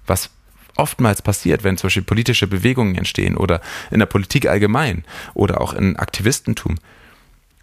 was 0.06 0.30
oftmals 0.76 1.22
passiert, 1.22 1.64
wenn 1.64 1.78
zum 1.78 1.88
Beispiel 1.88 2.04
politische 2.04 2.48
Bewegungen 2.48 2.96
entstehen 2.96 3.36
oder 3.36 3.62
in 3.92 4.00
der 4.00 4.06
Politik 4.06 4.48
allgemein 4.48 5.04
oder 5.34 5.60
auch 5.60 5.74
in 5.74 5.98
Aktivistentum. 5.98 6.78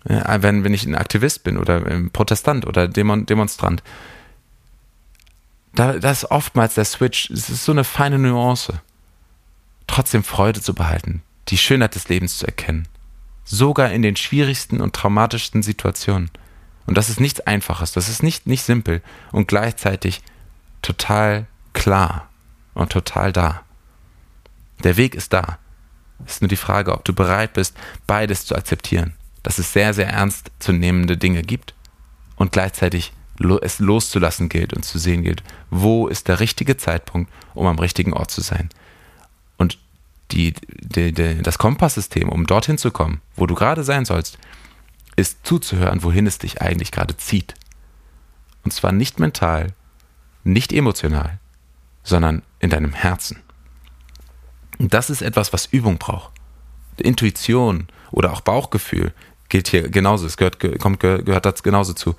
Wenn, 0.05 0.63
wenn 0.63 0.75
ich 0.75 0.85
ein 0.85 0.95
Aktivist 0.95 1.43
bin 1.43 1.59
oder 1.59 1.85
ein 1.85 2.11
Protestant 2.11 2.67
oder 2.67 2.87
Demonstrant, 2.87 3.83
da, 5.75 5.95
das 5.95 6.23
ist 6.23 6.31
oftmals 6.31 6.75
der 6.75 6.85
Switch, 6.85 7.31
es 7.31 7.51
ist 7.51 7.65
so 7.65 7.73
eine 7.73 7.85
feine 7.85 8.19
Nuance 8.19 8.81
trotzdem 9.97 10.23
Freude 10.23 10.61
zu 10.61 10.75
behalten, 10.75 11.23
die 11.49 11.57
Schönheit 11.57 11.95
des 11.95 12.11
Lebens 12.11 12.37
zu 12.37 12.45
erkennen. 12.45 12.87
Sogar 13.47 13.93
in 13.93 14.03
den 14.03 14.15
schwierigsten 14.15 14.83
und 14.83 14.95
traumatischsten 14.95 15.63
Situationen. 15.63 16.31
Und 16.87 16.99
das 16.99 17.09
ist 17.09 17.19
nichts 17.19 17.41
Einfaches, 17.41 17.93
das 17.93 18.11
ist 18.11 18.23
nicht, 18.23 18.47
nicht 18.47 18.63
simpel 18.63 19.01
und 19.33 19.49
gleichzeitig 19.49 20.21
total 20.83 21.47
klar 21.73 22.29
und 22.75 22.93
total 22.93 23.33
da. 23.33 23.63
Der 24.85 24.99
Weg 24.99 25.15
ist 25.15 25.33
da. 25.33 25.59
Es 26.27 26.35
ist 26.35 26.43
nur 26.43 26.51
die 26.51 26.57
Frage, 26.57 26.93
ob 26.93 27.07
du 27.07 27.15
bereit 27.15 27.55
bist, 27.55 27.75
beides 28.07 28.45
zu 28.45 28.55
akzeptieren. 28.55 29.15
Dass 29.43 29.59
es 29.59 29.73
sehr, 29.73 29.95
sehr 29.95 30.09
ernstzunehmende 30.09 31.17
Dinge 31.17 31.41
gibt 31.41 31.73
und 32.37 32.53
gleichzeitig 32.53 33.15
es 33.63 33.79
loszulassen 33.79 34.51
gilt 34.51 34.75
und 34.75 34.83
zu 34.83 34.99
sehen 34.99 35.23
gilt, 35.23 35.43
wo 35.71 36.07
ist 36.07 36.29
der 36.29 36.41
richtige 36.41 36.77
Zeitpunkt, 36.77 37.33
um 37.55 37.67
am 37.67 37.79
richtigen 37.79 38.13
Ort 38.13 38.31
zu 38.31 38.43
sein 38.43 38.69
die, 40.31 40.55
die, 40.81 41.13
die, 41.13 41.43
das 41.43 41.59
Kompasssystem, 41.59 42.29
um 42.29 42.47
dorthin 42.47 42.79
zu 42.79 42.91
kommen, 42.91 43.21
wo 43.37 43.47
du 43.47 43.55
gerade 43.55 43.85
sein 43.85 44.05
sollst, 44.05 44.39
ist 45.17 45.47
zuzuhören, 45.47 46.03
wohin 46.03 46.27
es 46.27 46.39
dich 46.39 46.61
eigentlich 46.61 46.93
gerade 46.93 47.17
zieht. 47.17 47.55
Und 48.65 48.73
zwar 48.73 48.93
nicht 48.93 49.19
mental, 49.19 49.73
nicht 50.45 50.73
emotional, 50.73 51.39
sondern 52.03 52.43
in 52.61 52.71
deinem 52.71 52.93
Herzen. 52.93 53.43
Und 54.79 54.93
das 54.93 55.11
ist 55.11 55.23
etwas, 55.23 55.53
was 55.53 55.67
Übung 55.67 55.99
braucht. 55.99 56.33
Intuition 56.99 57.89
oder 58.11 58.33
auch 58.33 58.41
Bauchgefühl 58.41 59.13
gilt 59.49 59.69
hier 59.69 59.89
genauso. 59.89 60.27
Es 60.27 60.37
gehört, 60.37 60.59
kommt, 60.81 61.01
gehört 61.01 61.47
das 61.47 61.63
genauso 61.63 61.93
zu. 61.93 62.15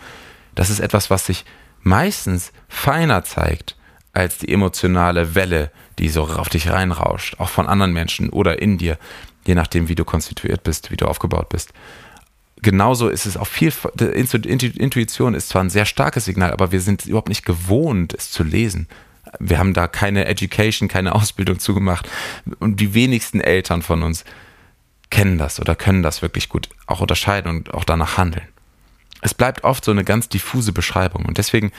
Das 0.55 0.69
ist 0.69 0.79
etwas, 0.79 1.09
was 1.09 1.25
sich 1.25 1.45
meistens 1.81 2.51
feiner 2.67 3.23
zeigt 3.23 3.76
als 4.17 4.39
die 4.39 4.51
emotionale 4.51 5.35
Welle, 5.35 5.71
die 5.99 6.09
so 6.09 6.23
auf 6.23 6.49
dich 6.49 6.69
reinrauscht, 6.69 7.39
auch 7.39 7.49
von 7.49 7.67
anderen 7.67 7.93
Menschen 7.93 8.29
oder 8.29 8.61
in 8.61 8.77
dir, 8.77 8.97
je 9.45 9.55
nachdem, 9.55 9.87
wie 9.89 9.95
du 9.95 10.05
konstituiert 10.05 10.63
bist, 10.63 10.91
wie 10.91 10.97
du 10.97 11.05
aufgebaut 11.05 11.49
bist. 11.49 11.71
Genauso 12.61 13.07
ist 13.09 13.27
es 13.27 13.37
auch 13.37 13.47
viel, 13.47 13.71
Intuition 13.99 15.35
ist 15.35 15.49
zwar 15.49 15.63
ein 15.63 15.69
sehr 15.69 15.85
starkes 15.85 16.25
Signal, 16.25 16.51
aber 16.51 16.71
wir 16.71 16.81
sind 16.81 17.05
überhaupt 17.05 17.29
nicht 17.29 17.45
gewohnt, 17.45 18.15
es 18.17 18.31
zu 18.31 18.43
lesen. 18.43 18.87
Wir 19.39 19.59
haben 19.59 19.75
da 19.75 19.87
keine 19.87 20.25
Education, 20.25 20.87
keine 20.87 21.13
Ausbildung 21.13 21.59
zugemacht. 21.59 22.09
Und 22.59 22.79
die 22.79 22.95
wenigsten 22.95 23.41
Eltern 23.41 23.83
von 23.83 24.01
uns 24.01 24.25
kennen 25.11 25.37
das 25.37 25.59
oder 25.59 25.75
können 25.75 26.01
das 26.01 26.23
wirklich 26.23 26.49
gut 26.49 26.69
auch 26.87 27.01
unterscheiden 27.01 27.51
und 27.51 27.73
auch 27.73 27.83
danach 27.83 28.17
handeln. 28.17 28.47
Es 29.21 29.33
bleibt 29.33 29.63
oft 29.63 29.85
so 29.85 29.91
eine 29.91 30.03
ganz 30.03 30.29
diffuse 30.29 30.71
Beschreibung. 30.71 31.25
Und 31.25 31.37
deswegen 31.37 31.71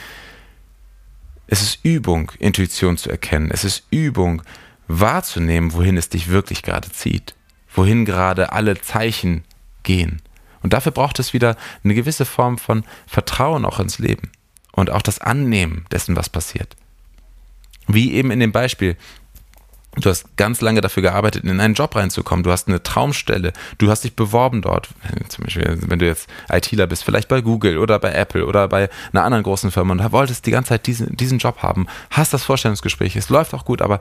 es 1.51 1.63
ist 1.63 1.79
Übung, 1.83 2.31
Intuition 2.37 2.95
zu 2.95 3.09
erkennen. 3.09 3.49
Es 3.51 3.63
ist 3.63 3.83
Übung, 3.89 4.43
wahrzunehmen, 4.87 5.73
wohin 5.73 5.97
es 5.97 6.07
dich 6.07 6.29
wirklich 6.29 6.61
gerade 6.61 6.91
zieht. 6.91 7.33
Wohin 7.73 8.05
gerade 8.05 8.51
alle 8.51 8.79
Zeichen 8.79 9.43
gehen. 9.81 10.21
Und 10.61 10.73
dafür 10.73 10.91
braucht 10.91 11.17
es 11.17 11.33
wieder 11.33 11.57
eine 11.83 11.95
gewisse 11.95 12.25
Form 12.25 12.59
von 12.59 12.83
Vertrauen 13.07 13.65
auch 13.65 13.79
ins 13.79 13.97
Leben. 13.97 14.31
Und 14.73 14.91
auch 14.91 15.01
das 15.01 15.19
Annehmen 15.19 15.85
dessen, 15.91 16.15
was 16.15 16.29
passiert. 16.29 16.75
Wie 17.87 18.13
eben 18.13 18.29
in 18.29 18.39
dem 18.39 18.51
Beispiel, 18.51 18.95
Du 19.95 20.09
hast 20.09 20.37
ganz 20.37 20.61
lange 20.61 20.81
dafür 20.81 21.01
gearbeitet, 21.01 21.43
in 21.43 21.59
einen 21.59 21.73
Job 21.73 21.95
reinzukommen. 21.95 22.43
Du 22.43 22.51
hast 22.51 22.67
eine 22.67 22.81
Traumstelle. 22.83 23.53
Du 23.79 23.89
hast 23.89 24.03
dich 24.03 24.15
beworben 24.15 24.61
dort. 24.61 24.89
Zum 25.29 25.45
Beispiel, 25.45 25.79
wenn 25.81 25.99
du 25.99 26.05
jetzt 26.05 26.29
ITler 26.49 26.85
bist, 26.85 27.03
vielleicht 27.03 27.27
bei 27.27 27.41
Google 27.41 27.79
oder 27.79 27.97
bei 27.97 28.13
Apple 28.13 28.45
oder 28.45 28.67
bei 28.67 28.89
einer 29.11 29.23
anderen 29.23 29.43
großen 29.43 29.71
Firma 29.71 29.93
und 29.93 30.11
wolltest 30.11 30.45
die 30.45 30.51
ganze 30.51 30.69
Zeit 30.69 30.85
diesen, 30.85 31.17
diesen 31.17 31.39
Job 31.39 31.63
haben, 31.63 31.87
hast 32.11 32.33
das 32.33 32.43
Vorstellungsgespräch, 32.43 33.15
es 33.15 33.29
läuft 33.29 33.53
auch 33.53 33.65
gut, 33.65 33.81
aber 33.81 33.99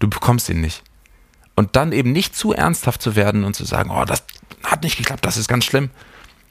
du 0.00 0.10
bekommst 0.10 0.48
ihn 0.48 0.60
nicht. 0.60 0.82
Und 1.54 1.76
dann 1.76 1.92
eben 1.92 2.10
nicht 2.10 2.34
zu 2.34 2.52
ernsthaft 2.52 3.00
zu 3.00 3.14
werden 3.14 3.44
und 3.44 3.54
zu 3.54 3.64
sagen, 3.64 3.90
oh, 3.90 4.04
das 4.04 4.24
hat 4.64 4.82
nicht 4.82 4.96
geklappt, 4.96 5.24
das 5.24 5.36
ist 5.36 5.48
ganz 5.48 5.64
schlimm, 5.64 5.90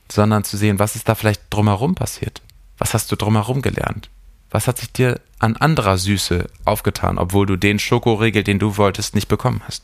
sondern 0.10 0.44
zu 0.44 0.56
sehen, 0.56 0.80
was 0.80 0.96
ist 0.96 1.10
da 1.10 1.16
vielleicht 1.16 1.42
drumherum 1.50 1.96
passiert? 1.96 2.42
Was 2.78 2.94
hast 2.94 3.12
du 3.12 3.18
drumherum 3.18 3.62
gelernt? 3.62 4.10
Was 4.52 4.68
hat 4.68 4.78
sich 4.80 4.92
dir 4.92 5.20
an 5.38 5.56
anderer 5.56 5.98
Süße 5.98 6.48
aufgetan, 6.66 7.18
obwohl 7.18 7.46
du 7.46 7.56
den 7.56 7.80
Schokoriegel, 7.80 8.44
den 8.44 8.60
du 8.60 8.78
wolltest, 8.78 9.16
nicht 9.16 9.28
bekommen 9.28 9.62
hast? 9.66 9.84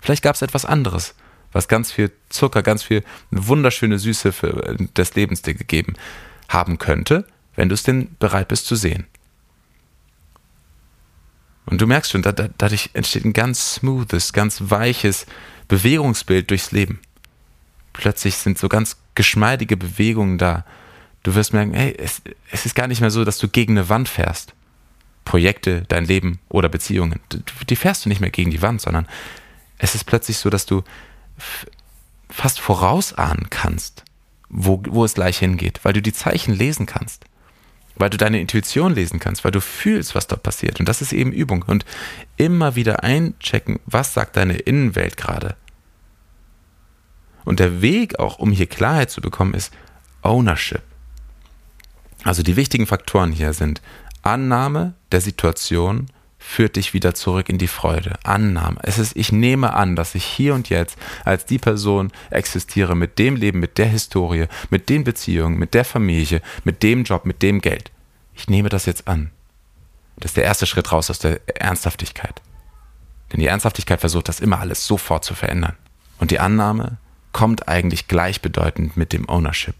Vielleicht 0.00 0.22
gab 0.22 0.34
es 0.34 0.42
etwas 0.42 0.64
anderes, 0.64 1.14
was 1.52 1.68
ganz 1.68 1.92
viel 1.92 2.10
Zucker, 2.28 2.62
ganz 2.62 2.82
viel 2.82 3.04
wunderschöne 3.30 3.98
Süße 3.98 4.32
für, 4.32 4.66
äh, 4.66 4.86
des 4.96 5.14
Lebens 5.14 5.42
dir 5.42 5.54
gegeben 5.54 5.94
haben 6.48 6.78
könnte, 6.78 7.26
wenn 7.56 7.68
du 7.68 7.74
es 7.74 7.82
denn 7.82 8.16
bereit 8.18 8.48
bist 8.48 8.66
zu 8.66 8.76
sehen. 8.76 9.06
Und 11.66 11.80
du 11.80 11.86
merkst 11.86 12.10
schon, 12.10 12.22
da, 12.22 12.32
da, 12.32 12.48
dadurch 12.58 12.90
entsteht 12.94 13.24
ein 13.24 13.32
ganz 13.32 13.74
smoothes, 13.74 14.32
ganz 14.32 14.60
weiches 14.70 15.26
Bewegungsbild 15.68 16.50
durchs 16.50 16.72
Leben. 16.72 17.00
Plötzlich 17.92 18.36
sind 18.36 18.58
so 18.58 18.68
ganz 18.68 18.96
geschmeidige 19.14 19.76
Bewegungen 19.76 20.38
da, 20.38 20.64
Du 21.22 21.34
wirst 21.34 21.52
merken, 21.52 21.74
hey, 21.74 21.94
es, 21.98 22.22
es 22.50 22.66
ist 22.66 22.74
gar 22.74 22.86
nicht 22.86 23.00
mehr 23.00 23.10
so, 23.10 23.24
dass 23.24 23.38
du 23.38 23.48
gegen 23.48 23.76
eine 23.76 23.88
Wand 23.88 24.08
fährst. 24.08 24.54
Projekte, 25.24 25.82
dein 25.88 26.06
Leben 26.06 26.40
oder 26.48 26.68
Beziehungen, 26.68 27.20
die 27.68 27.76
fährst 27.76 28.04
du 28.04 28.08
nicht 28.08 28.20
mehr 28.20 28.30
gegen 28.30 28.50
die 28.50 28.62
Wand, 28.62 28.80
sondern 28.80 29.06
es 29.78 29.94
ist 29.94 30.04
plötzlich 30.04 30.38
so, 30.38 30.50
dass 30.50 30.66
du 30.66 30.82
fast 32.28 32.60
vorausahnen 32.60 33.48
kannst, 33.50 34.04
wo, 34.48 34.82
wo 34.88 35.04
es 35.04 35.14
gleich 35.14 35.38
hingeht, 35.38 35.80
weil 35.82 35.92
du 35.92 36.02
die 36.02 36.12
Zeichen 36.12 36.54
lesen 36.54 36.86
kannst, 36.86 37.24
weil 37.96 38.10
du 38.10 38.16
deine 38.16 38.40
Intuition 38.40 38.94
lesen 38.94 39.20
kannst, 39.20 39.44
weil 39.44 39.52
du 39.52 39.60
fühlst, 39.60 40.14
was 40.14 40.26
dort 40.26 40.42
passiert. 40.42 40.80
Und 40.80 40.88
das 40.88 41.02
ist 41.02 41.12
eben 41.12 41.32
Übung. 41.32 41.62
Und 41.66 41.84
immer 42.36 42.74
wieder 42.76 43.04
einchecken, 43.04 43.78
was 43.86 44.14
sagt 44.14 44.36
deine 44.36 44.56
Innenwelt 44.56 45.16
gerade. 45.16 45.56
Und 47.44 47.60
der 47.60 47.82
Weg 47.82 48.18
auch, 48.18 48.38
um 48.38 48.52
hier 48.52 48.66
Klarheit 48.66 49.10
zu 49.10 49.20
bekommen, 49.20 49.54
ist 49.54 49.72
Ownership. 50.22 50.82
Also 52.24 52.42
die 52.42 52.56
wichtigen 52.56 52.86
Faktoren 52.86 53.32
hier 53.32 53.52
sind 53.52 53.80
Annahme 54.22 54.94
der 55.12 55.20
Situation 55.20 56.08
führt 56.38 56.76
dich 56.76 56.94
wieder 56.94 57.14
zurück 57.14 57.48
in 57.48 57.58
die 57.58 57.68
Freude. 57.68 58.18
Annahme. 58.24 58.80
Es 58.82 58.98
ist, 58.98 59.14
ich 59.14 59.30
nehme 59.30 59.74
an, 59.74 59.94
dass 59.94 60.14
ich 60.14 60.24
hier 60.24 60.54
und 60.54 60.70
jetzt 60.70 60.98
als 61.24 61.44
die 61.44 61.58
Person 61.58 62.10
existiere 62.30 62.96
mit 62.96 63.18
dem 63.18 63.36
Leben, 63.36 63.60
mit 63.60 63.78
der 63.78 63.86
Historie, 63.86 64.46
mit 64.70 64.88
den 64.88 65.04
Beziehungen, 65.04 65.58
mit 65.58 65.74
der 65.74 65.84
Familie, 65.84 66.40
mit 66.64 66.82
dem 66.82 67.04
Job, 67.04 67.26
mit 67.26 67.42
dem 67.42 67.60
Geld. 67.60 67.92
Ich 68.34 68.48
nehme 68.48 68.70
das 68.70 68.86
jetzt 68.86 69.06
an. 69.06 69.30
Das 70.16 70.30
ist 70.30 70.36
der 70.36 70.44
erste 70.44 70.66
Schritt 70.66 70.90
raus 70.92 71.10
aus 71.10 71.18
der 71.18 71.40
Ernsthaftigkeit. 71.60 72.40
Denn 73.32 73.40
die 73.40 73.46
Ernsthaftigkeit 73.46 74.00
versucht 74.00 74.28
das 74.28 74.40
immer 74.40 74.60
alles 74.60 74.86
sofort 74.86 75.24
zu 75.24 75.34
verändern. 75.34 75.76
Und 76.18 76.30
die 76.30 76.40
Annahme 76.40 76.96
kommt 77.32 77.68
eigentlich 77.68 78.08
gleichbedeutend 78.08 78.96
mit 78.96 79.12
dem 79.12 79.28
Ownership. 79.28 79.76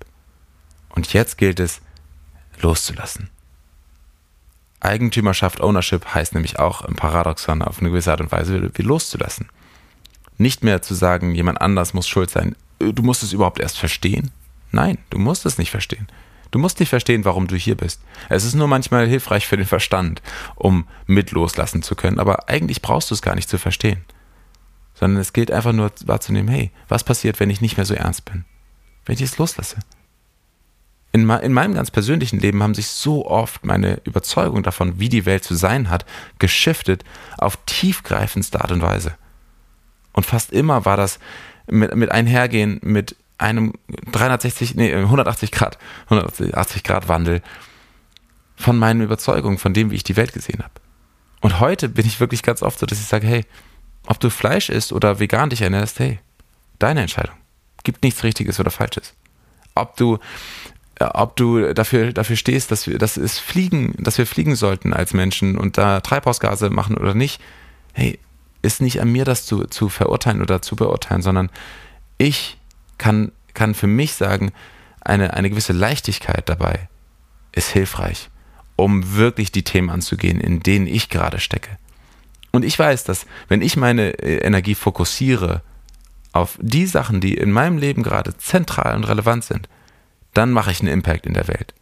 Und 0.90 1.12
jetzt 1.12 1.36
gilt 1.36 1.58
es, 1.58 1.80
loszulassen. 2.62 3.30
Eigentümerschaft, 4.80 5.60
Ownership 5.60 6.14
heißt 6.14 6.34
nämlich 6.34 6.58
auch 6.58 6.82
im 6.82 6.96
Paradoxon 6.96 7.62
auf 7.62 7.80
eine 7.80 7.90
gewisse 7.90 8.10
Art 8.10 8.20
und 8.20 8.32
Weise 8.32 8.70
wie 8.74 8.82
loszulassen. 8.82 9.48
Nicht 10.38 10.64
mehr 10.64 10.80
zu 10.80 10.94
sagen, 10.94 11.34
jemand 11.34 11.60
anders 11.60 11.92
muss 11.92 12.08
schuld 12.08 12.30
sein. 12.30 12.56
Du 12.78 13.02
musst 13.02 13.22
es 13.22 13.34
überhaupt 13.34 13.60
erst 13.60 13.78
verstehen. 13.78 14.30
Nein, 14.72 14.98
du 15.10 15.18
musst 15.18 15.44
es 15.44 15.58
nicht 15.58 15.70
verstehen. 15.70 16.08
Du 16.50 16.58
musst 16.58 16.80
nicht 16.80 16.88
verstehen, 16.88 17.24
warum 17.24 17.46
du 17.46 17.56
hier 17.56 17.76
bist. 17.76 18.00
Es 18.28 18.44
ist 18.44 18.54
nur 18.54 18.66
manchmal 18.66 19.06
hilfreich 19.06 19.46
für 19.46 19.56
den 19.56 19.66
Verstand, 19.66 20.22
um 20.56 20.88
mit 21.06 21.30
loslassen 21.30 21.82
zu 21.82 21.94
können, 21.94 22.18
aber 22.18 22.48
eigentlich 22.48 22.82
brauchst 22.82 23.10
du 23.10 23.14
es 23.14 23.22
gar 23.22 23.34
nicht 23.34 23.48
zu 23.48 23.58
verstehen. 23.58 24.04
Sondern 24.94 25.20
es 25.20 25.32
gilt 25.32 25.50
einfach 25.50 25.72
nur 25.72 25.92
wahrzunehmen, 26.06 26.48
hey, 26.48 26.70
was 26.88 27.04
passiert, 27.04 27.38
wenn 27.38 27.50
ich 27.50 27.60
nicht 27.60 27.76
mehr 27.76 27.86
so 27.86 27.94
ernst 27.94 28.24
bin? 28.24 28.44
Wenn 29.04 29.14
ich 29.14 29.22
es 29.22 29.38
loslasse? 29.38 29.76
In, 31.12 31.28
in 31.28 31.52
meinem 31.52 31.74
ganz 31.74 31.90
persönlichen 31.90 32.38
Leben 32.38 32.62
haben 32.62 32.74
sich 32.74 32.86
so 32.86 33.26
oft 33.26 33.64
meine 33.64 34.00
Überzeugung 34.04 34.62
davon, 34.62 35.00
wie 35.00 35.08
die 35.08 35.26
Welt 35.26 35.44
zu 35.44 35.54
sein 35.54 35.90
hat, 35.90 36.06
geschiftet 36.38 37.04
auf 37.38 37.58
tiefgreifendste 37.66 38.60
Art 38.60 38.70
und 38.70 38.82
Weise. 38.82 39.16
Und 40.12 40.26
fast 40.26 40.52
immer 40.52 40.84
war 40.84 40.96
das 40.96 41.18
mit, 41.66 41.94
mit 41.94 42.10
einhergehen 42.10 42.78
mit 42.82 43.16
einem 43.38 43.72
360, 44.12 44.74
nee, 44.74 44.94
180 44.94 45.50
Grad, 45.50 45.78
180 46.08 46.84
Grad 46.84 47.08
Wandel 47.08 47.42
von 48.54 48.78
meinen 48.78 49.00
Überzeugungen, 49.00 49.58
von 49.58 49.72
dem, 49.72 49.90
wie 49.90 49.96
ich 49.96 50.04
die 50.04 50.16
Welt 50.16 50.32
gesehen 50.32 50.62
habe. 50.62 50.74
Und 51.40 51.58
heute 51.58 51.88
bin 51.88 52.06
ich 52.06 52.20
wirklich 52.20 52.42
ganz 52.42 52.62
oft 52.62 52.78
so, 52.78 52.86
dass 52.86 53.00
ich 53.00 53.06
sage, 53.06 53.26
hey, 53.26 53.46
ob 54.06 54.20
du 54.20 54.28
Fleisch 54.30 54.68
isst 54.68 54.92
oder 54.92 55.18
vegan 55.18 55.50
dich 55.50 55.62
ernährst, 55.62 55.98
hey, 55.98 56.20
deine 56.78 57.00
Entscheidung. 57.00 57.34
Gibt 57.82 58.02
nichts 58.02 58.22
Richtiges 58.22 58.60
oder 58.60 58.70
Falsches. 58.70 59.14
Ob 59.74 59.96
du 59.96 60.18
ob 61.00 61.36
du 61.36 61.72
dafür, 61.72 62.12
dafür 62.12 62.36
stehst, 62.36 62.70
dass 62.70 62.86
wir, 62.86 62.98
dass 62.98 63.16
es 63.16 63.38
fliegen, 63.38 63.94
dass 63.98 64.18
wir 64.18 64.26
fliegen 64.26 64.54
sollten 64.54 64.92
als 64.92 65.14
Menschen 65.14 65.56
und 65.56 65.78
da 65.78 66.00
Treibhausgase 66.00 66.70
machen 66.70 66.96
oder 66.96 67.14
nicht, 67.14 67.40
hey, 67.92 68.18
ist 68.62 68.82
nicht 68.82 69.00
an 69.00 69.10
mir, 69.10 69.24
das 69.24 69.46
zu, 69.46 69.64
zu 69.64 69.88
verurteilen 69.88 70.42
oder 70.42 70.60
zu 70.60 70.76
beurteilen, 70.76 71.22
sondern 71.22 71.50
ich 72.18 72.58
kann, 72.98 73.32
kann 73.54 73.74
für 73.74 73.86
mich 73.86 74.12
sagen, 74.12 74.52
eine, 75.00 75.32
eine 75.32 75.48
gewisse 75.48 75.72
Leichtigkeit 75.72 76.48
dabei 76.48 76.88
ist 77.52 77.70
hilfreich, 77.70 78.28
um 78.76 79.16
wirklich 79.16 79.50
die 79.50 79.64
Themen 79.64 79.90
anzugehen, 79.90 80.40
in 80.40 80.60
denen 80.60 80.86
ich 80.86 81.08
gerade 81.08 81.40
stecke. 81.40 81.78
Und 82.52 82.64
ich 82.64 82.78
weiß, 82.78 83.04
dass 83.04 83.26
wenn 83.48 83.62
ich 83.62 83.76
meine 83.76 84.18
äh, 84.18 84.38
Energie 84.38 84.74
fokussiere 84.74 85.62
auf 86.32 86.58
die 86.60 86.86
Sachen, 86.86 87.20
die 87.20 87.34
in 87.34 87.50
meinem 87.50 87.78
Leben 87.78 88.02
gerade 88.02 88.36
zentral 88.36 88.94
und 88.94 89.04
relevant 89.04 89.44
sind, 89.44 89.68
dann 90.34 90.52
mache 90.52 90.70
ich 90.70 90.80
einen 90.80 90.92
Impact 90.92 91.26
in 91.26 91.34
der 91.34 91.48
Welt. 91.48 91.74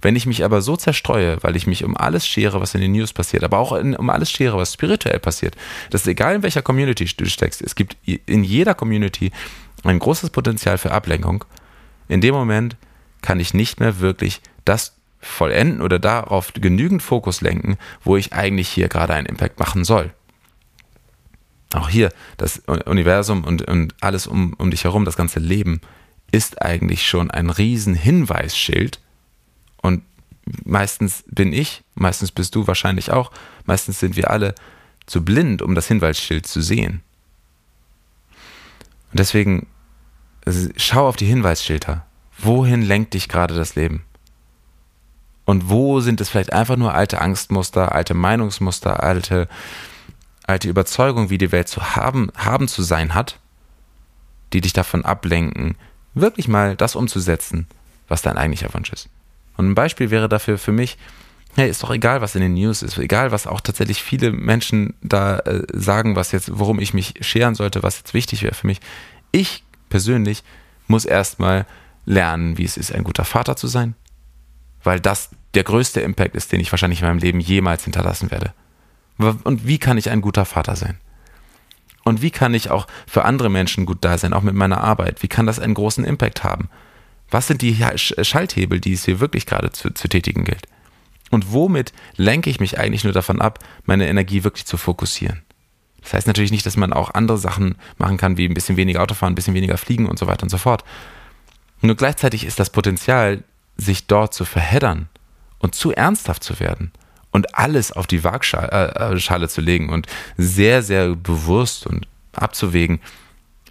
Wenn 0.00 0.14
ich 0.14 0.26
mich 0.26 0.44
aber 0.44 0.62
so 0.62 0.76
zerstreue, 0.76 1.42
weil 1.42 1.56
ich 1.56 1.66
mich 1.66 1.82
um 1.82 1.96
alles 1.96 2.26
schere, 2.26 2.60
was 2.60 2.74
in 2.74 2.80
den 2.80 2.92
News 2.92 3.12
passiert, 3.12 3.42
aber 3.42 3.58
auch 3.58 3.72
in, 3.72 3.96
um 3.96 4.10
alles 4.10 4.30
schere, 4.30 4.56
was 4.56 4.72
spirituell 4.72 5.18
passiert, 5.18 5.56
das 5.90 6.02
ist 6.02 6.06
egal, 6.06 6.36
in 6.36 6.42
welcher 6.42 6.62
Community 6.62 7.04
du 7.04 7.26
steckst, 7.26 7.62
es 7.62 7.74
gibt 7.74 7.96
in 8.04 8.44
jeder 8.44 8.74
Community 8.74 9.32
ein 9.82 9.98
großes 9.98 10.30
Potenzial 10.30 10.78
für 10.78 10.92
Ablenkung. 10.92 11.44
In 12.08 12.20
dem 12.20 12.34
Moment 12.34 12.76
kann 13.22 13.40
ich 13.40 13.54
nicht 13.54 13.80
mehr 13.80 13.98
wirklich 13.98 14.40
das 14.64 14.94
vollenden 15.20 15.82
oder 15.82 15.98
darauf 15.98 16.52
genügend 16.54 17.02
Fokus 17.02 17.40
lenken, 17.40 17.76
wo 18.04 18.16
ich 18.16 18.32
eigentlich 18.32 18.68
hier 18.68 18.88
gerade 18.88 19.14
einen 19.14 19.26
Impact 19.26 19.58
machen 19.58 19.84
soll. 19.84 20.12
Auch 21.74 21.88
hier, 21.88 22.10
das 22.36 22.62
Universum 22.86 23.44
und, 23.44 23.62
und 23.68 23.94
alles 24.00 24.26
um, 24.26 24.54
um 24.54 24.70
dich 24.70 24.84
herum, 24.84 25.04
das 25.04 25.16
ganze 25.16 25.40
Leben, 25.40 25.80
ist 26.30 26.62
eigentlich 26.62 27.06
schon 27.06 27.30
ein 27.30 27.50
riesen 27.50 27.94
Hinweisschild. 27.94 29.00
Und 29.80 30.02
meistens 30.64 31.24
bin 31.26 31.52
ich, 31.52 31.82
meistens 31.94 32.32
bist 32.32 32.54
du 32.54 32.66
wahrscheinlich 32.66 33.10
auch, 33.10 33.30
meistens 33.64 34.00
sind 34.00 34.16
wir 34.16 34.30
alle 34.30 34.54
zu 35.06 35.24
blind, 35.24 35.62
um 35.62 35.74
das 35.74 35.88
Hinweisschild 35.88 36.46
zu 36.46 36.60
sehen. 36.60 37.02
Und 39.10 39.20
deswegen 39.20 39.66
also 40.48 40.70
schau 40.78 41.06
auf 41.06 41.16
die 41.16 41.26
Hinweisschilder. 41.26 42.06
Wohin 42.38 42.80
lenkt 42.80 43.12
dich 43.12 43.28
gerade 43.28 43.54
das 43.54 43.74
Leben? 43.74 44.02
Und 45.44 45.68
wo 45.68 46.00
sind 46.00 46.22
es 46.22 46.30
vielleicht 46.30 46.54
einfach 46.54 46.76
nur 46.76 46.94
alte 46.94 47.20
Angstmuster, 47.20 47.94
alte 47.94 48.14
Meinungsmuster, 48.14 49.02
alte, 49.02 49.46
alte 50.46 50.70
Überzeugungen, 50.70 51.28
wie 51.28 51.36
die 51.36 51.52
Welt 51.52 51.68
zu 51.68 51.96
haben, 51.96 52.30
haben 52.34 52.66
zu 52.66 52.82
sein 52.82 53.12
hat, 53.12 53.38
die 54.54 54.62
dich 54.62 54.72
davon 54.72 55.04
ablenken, 55.04 55.76
wirklich 56.14 56.48
mal 56.48 56.76
das 56.76 56.96
umzusetzen, 56.96 57.66
was 58.08 58.22
dein 58.22 58.38
eigentlicher 58.38 58.72
Wunsch 58.74 58.92
ist. 58.92 59.08
Und 59.56 59.70
ein 59.70 59.74
Beispiel 59.74 60.10
wäre 60.10 60.28
dafür 60.28 60.58
für 60.58 60.72
mich, 60.72 60.96
hey, 61.56 61.68
ist 61.68 61.82
doch 61.82 61.90
egal, 61.90 62.20
was 62.20 62.34
in 62.34 62.40
den 62.40 62.54
News 62.54 62.82
ist, 62.82 62.98
egal, 62.98 63.32
was 63.32 63.46
auch 63.46 63.60
tatsächlich 63.60 64.02
viele 64.02 64.30
Menschen 64.32 64.94
da 65.02 65.38
äh, 65.40 65.64
sagen, 65.72 66.16
was 66.16 66.32
jetzt, 66.32 66.58
worum 66.58 66.78
ich 66.78 66.94
mich 66.94 67.14
scheren 67.20 67.54
sollte, 67.54 67.82
was 67.82 67.98
jetzt 67.98 68.14
wichtig 68.14 68.42
wäre 68.42 68.54
für 68.54 68.66
mich. 68.66 68.80
Ich 69.32 69.64
persönlich 69.88 70.44
muss 70.86 71.04
erstmal 71.04 71.66
lernen, 72.06 72.58
wie 72.58 72.64
es 72.64 72.76
ist, 72.76 72.92
ein 72.92 73.04
guter 73.04 73.24
Vater 73.24 73.56
zu 73.56 73.66
sein, 73.66 73.94
weil 74.82 75.00
das 75.00 75.30
der 75.54 75.64
größte 75.64 76.00
Impact 76.00 76.36
ist, 76.36 76.52
den 76.52 76.60
ich 76.60 76.72
wahrscheinlich 76.72 77.00
in 77.00 77.08
meinem 77.08 77.18
Leben 77.18 77.40
jemals 77.40 77.84
hinterlassen 77.84 78.30
werde. 78.30 78.52
Und 79.18 79.66
wie 79.66 79.78
kann 79.78 79.98
ich 79.98 80.10
ein 80.10 80.20
guter 80.20 80.44
Vater 80.44 80.76
sein? 80.76 80.98
Und 82.08 82.22
wie 82.22 82.30
kann 82.30 82.54
ich 82.54 82.70
auch 82.70 82.86
für 83.06 83.26
andere 83.26 83.50
Menschen 83.50 83.84
gut 83.84 83.98
da 84.00 84.16
sein, 84.16 84.32
auch 84.32 84.42
mit 84.42 84.54
meiner 84.54 84.82
Arbeit? 84.82 85.22
Wie 85.22 85.28
kann 85.28 85.44
das 85.44 85.58
einen 85.58 85.74
großen 85.74 86.04
Impact 86.04 86.42
haben? 86.42 86.70
Was 87.30 87.46
sind 87.46 87.60
die 87.60 87.76
Schalthebel, 87.96 88.80
die 88.80 88.94
es 88.94 89.04
hier 89.04 89.20
wirklich 89.20 89.44
gerade 89.44 89.70
zu, 89.72 89.92
zu 89.92 90.08
tätigen 90.08 90.44
gilt? 90.44 90.66
Und 91.30 91.52
womit 91.52 91.92
lenke 92.16 92.48
ich 92.48 92.60
mich 92.60 92.78
eigentlich 92.78 93.04
nur 93.04 93.12
davon 93.12 93.42
ab, 93.42 93.58
meine 93.84 94.08
Energie 94.08 94.42
wirklich 94.42 94.64
zu 94.64 94.78
fokussieren? 94.78 95.42
Das 96.00 96.14
heißt 96.14 96.26
natürlich 96.26 96.50
nicht, 96.50 96.64
dass 96.64 96.78
man 96.78 96.94
auch 96.94 97.12
andere 97.12 97.36
Sachen 97.36 97.74
machen 97.98 98.16
kann, 98.16 98.38
wie 98.38 98.46
ein 98.46 98.54
bisschen 98.54 98.78
weniger 98.78 99.02
Autofahren, 99.02 99.32
ein 99.32 99.34
bisschen 99.34 99.52
weniger 99.52 99.76
fliegen 99.76 100.06
und 100.06 100.18
so 100.18 100.26
weiter 100.26 100.44
und 100.44 100.48
so 100.48 100.56
fort. 100.56 100.84
Nur 101.82 101.96
gleichzeitig 101.96 102.46
ist 102.46 102.58
das 102.58 102.70
Potenzial, 102.70 103.44
sich 103.76 104.06
dort 104.06 104.32
zu 104.32 104.46
verheddern 104.46 105.10
und 105.58 105.74
zu 105.74 105.92
ernsthaft 105.92 106.42
zu 106.42 106.58
werden 106.58 106.90
und 107.30 107.54
alles 107.54 107.92
auf 107.92 108.06
die 108.06 108.24
Waagschale 108.24 108.92
äh, 108.96 109.44
äh, 109.44 109.48
zu 109.48 109.60
legen 109.60 109.90
und 109.90 110.06
sehr, 110.36 110.82
sehr 110.82 111.14
bewusst 111.14 111.86
und 111.86 112.06
abzuwägen, 112.32 113.00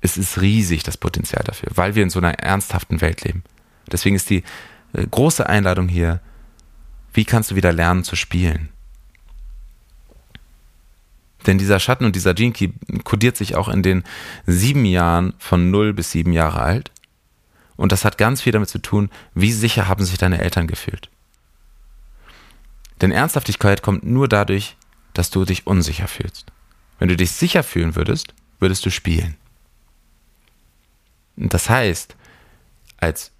es 0.02 0.18
ist 0.18 0.40
riesig, 0.42 0.84
das 0.84 0.98
Potenzial 0.98 1.44
dafür, 1.44 1.70
weil 1.76 1.96
wir 1.96 2.04
in 2.04 2.10
so 2.10 2.20
einer 2.20 2.34
ernsthaften 2.34 3.02
Welt 3.02 3.24
leben. 3.24 3.44
Deswegen 3.92 4.16
ist 4.16 4.30
die 4.30 4.44
äh, 4.94 5.06
große 5.10 5.48
Einladung 5.48 5.88
hier, 5.88 6.22
wie 7.14 7.26
kannst 7.26 7.52
du 7.52 7.56
wieder 7.56 7.74
lernen 7.74 8.04
zu 8.04 8.16
spielen? 8.16 8.70
Denn 11.46 11.58
dieser 11.58 11.80
Schatten 11.80 12.06
und 12.06 12.16
dieser 12.16 12.34
Key 12.34 12.70
kodiert 13.04 13.38
sich 13.38 13.56
auch 13.56 13.70
in 13.70 13.82
den 13.82 14.04
sieben 14.46 14.86
Jahren 14.86 15.34
von 15.40 15.72
null 15.72 15.94
bis 15.94 16.12
sieben 16.12 16.34
Jahre 16.34 16.60
alt. 16.60 16.92
Und 17.78 17.92
das 17.92 18.04
hat 18.04 18.18
ganz 18.18 18.42
viel 18.42 18.52
damit 18.52 18.70
zu 18.70 18.80
tun, 18.80 19.10
wie 19.34 19.54
sicher 19.54 19.88
haben 19.88 20.04
sich 20.04 20.18
deine 20.18 20.42
Eltern 20.42 20.68
gefühlt. 20.68 21.10
Denn 23.02 23.12
Ernsthaftigkeit 23.12 23.82
kommt 23.82 24.04
nur 24.04 24.28
dadurch, 24.28 24.76
dass 25.14 25.30
du 25.30 25.46
dich 25.46 25.68
unsicher 25.68 26.08
fühlst. 26.08 26.52
Wenn 27.00 27.10
du 27.10 27.16
dich 27.16 27.32
sicher 27.32 27.64
fühlen 27.64 27.96
würdest, 27.96 28.34
würdest 28.60 28.86
du 28.86 28.90
spielen. 28.90 29.38
Und 31.36 31.54
das 31.54 31.70
heißt, 31.70 32.16
als 32.98 33.32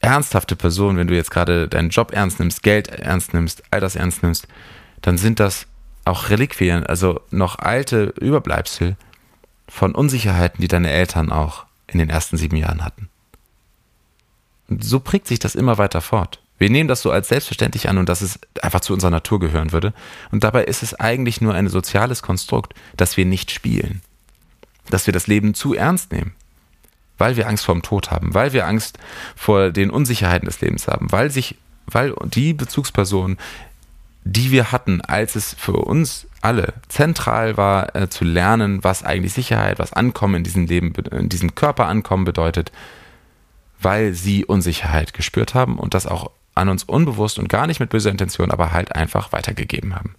ernsthafte 0.00 0.56
Person, 0.56 0.96
wenn 0.96 1.06
du 1.06 1.14
jetzt 1.14 1.30
gerade 1.30 1.68
deinen 1.68 1.90
Job 1.90 2.12
ernst 2.12 2.38
nimmst, 2.38 2.62
Geld 2.62 2.88
ernst 2.88 3.32
nimmst, 3.32 3.62
all 3.70 3.80
das 3.80 3.96
ernst 3.96 4.22
nimmst, 4.22 4.46
dann 5.00 5.16
sind 5.16 5.40
das 5.40 5.66
auch 6.04 6.28
Reliquien, 6.28 6.84
also 6.84 7.20
noch 7.30 7.58
alte 7.58 8.12
Überbleibsel 8.20 8.96
von 9.68 9.94
Unsicherheiten, 9.94 10.60
die 10.60 10.68
deine 10.68 10.90
Eltern 10.90 11.32
auch 11.32 11.64
in 11.86 11.98
den 11.98 12.10
ersten 12.10 12.36
sieben 12.36 12.56
Jahren 12.56 12.84
hatten. 12.84 13.08
Und 14.68 14.84
so 14.84 15.00
prägt 15.00 15.28
sich 15.28 15.38
das 15.38 15.54
immer 15.54 15.78
weiter 15.78 16.00
fort. 16.00 16.41
Wir 16.62 16.70
nehmen 16.70 16.86
das 16.86 17.02
so 17.02 17.10
als 17.10 17.26
selbstverständlich 17.26 17.88
an 17.88 17.98
und 17.98 18.08
dass 18.08 18.20
es 18.20 18.38
einfach 18.62 18.82
zu 18.82 18.92
unserer 18.92 19.10
Natur 19.10 19.40
gehören 19.40 19.72
würde. 19.72 19.92
Und 20.30 20.44
dabei 20.44 20.62
ist 20.62 20.84
es 20.84 20.94
eigentlich 20.94 21.40
nur 21.40 21.54
ein 21.54 21.68
soziales 21.68 22.22
Konstrukt, 22.22 22.74
dass 22.96 23.16
wir 23.16 23.24
nicht 23.24 23.50
spielen. 23.50 24.00
Dass 24.88 25.06
wir 25.06 25.12
das 25.12 25.26
Leben 25.26 25.54
zu 25.54 25.74
ernst 25.74 26.12
nehmen. 26.12 26.34
Weil 27.18 27.36
wir 27.36 27.48
Angst 27.48 27.64
vor 27.64 27.74
dem 27.74 27.82
Tod 27.82 28.12
haben, 28.12 28.32
weil 28.32 28.52
wir 28.52 28.68
Angst 28.68 28.98
vor 29.34 29.70
den 29.70 29.90
Unsicherheiten 29.90 30.46
des 30.46 30.60
Lebens 30.60 30.86
haben, 30.86 31.10
weil 31.10 31.32
sich, 31.32 31.56
weil 31.86 32.14
die 32.26 32.54
Bezugsperson 32.54 33.38
die 34.24 34.52
wir 34.52 34.70
hatten, 34.70 35.00
als 35.00 35.34
es 35.34 35.56
für 35.58 35.72
uns 35.72 36.28
alle 36.42 36.74
zentral 36.86 37.56
war, 37.56 37.96
äh, 37.96 38.08
zu 38.08 38.24
lernen, 38.24 38.84
was 38.84 39.02
eigentlich 39.02 39.32
Sicherheit, 39.32 39.80
was 39.80 39.92
Ankommen 39.92 40.36
in 40.36 40.44
diesem 40.44 40.66
Leben, 40.66 40.92
in 41.10 41.28
diesem 41.28 41.56
Körper 41.56 41.88
ankommen 41.88 42.24
bedeutet, 42.24 42.70
weil 43.80 44.14
sie 44.14 44.44
Unsicherheit 44.44 45.12
gespürt 45.12 45.54
haben 45.54 45.76
und 45.76 45.94
das 45.94 46.06
auch 46.06 46.30
an 46.54 46.68
uns 46.68 46.84
unbewusst 46.84 47.38
und 47.38 47.48
gar 47.48 47.66
nicht 47.66 47.80
mit 47.80 47.90
böser 47.90 48.10
Intention, 48.10 48.50
aber 48.50 48.72
halt 48.72 48.94
einfach 48.94 49.32
weitergegeben 49.32 49.94
haben. 49.94 50.14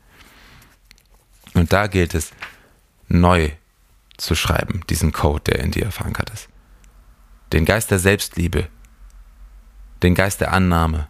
Und 1.54 1.72
da 1.72 1.88
gilt 1.88 2.15
es, 2.15 2.32
neu 3.08 3.52
zu 4.17 4.36
schreiben, 4.36 4.82
diesen 4.89 5.12
Code, 5.12 5.43
der 5.52 5.60
in 5.60 5.72
dir 5.72 5.91
verankert 5.91 6.30
ist. 6.32 6.50
Den 7.52 7.65
Geist 7.65 7.91
der 7.91 8.00
Selbstliebe, 8.00 8.67
den 10.02 10.15
Geist 10.15 10.41
der 10.41 10.52
Annahme, 10.52 11.08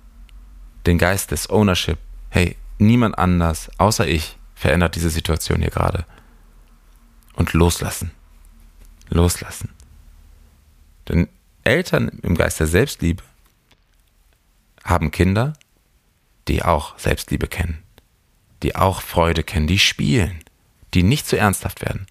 den 0.85 0.97
Geist 0.97 1.31
des 1.31 1.49
Ownership. 1.49 1.97
Hey, 2.29 2.57
niemand 2.77 3.17
anders 3.17 3.69
außer 3.77 4.07
ich 4.07 4.37
verändert 4.55 4.95
diese 4.95 5.09
Situation 5.09 5.61
hier 5.61 5.69
gerade. 5.69 6.05
Und 7.35 7.53
loslassen. 7.53 8.11
Loslassen. 9.09 9.69
Denn 11.07 11.27
Eltern 11.63 12.09
im 12.21 12.35
Geist 12.35 12.59
der 12.59 12.67
Selbstliebe 12.67 13.23
haben 14.83 15.11
Kinder, 15.11 15.53
die 16.47 16.63
auch 16.63 16.97
Selbstliebe 16.97 17.47
kennen, 17.47 17.83
die 18.61 18.75
auch 18.75 19.01
Freude 19.01 19.43
kennen, 19.43 19.67
die 19.67 19.79
spielen, 19.79 20.43
die 20.93 21.03
nicht 21.03 21.27
zu 21.27 21.37
ernsthaft 21.37 21.81
werden. 21.81 22.07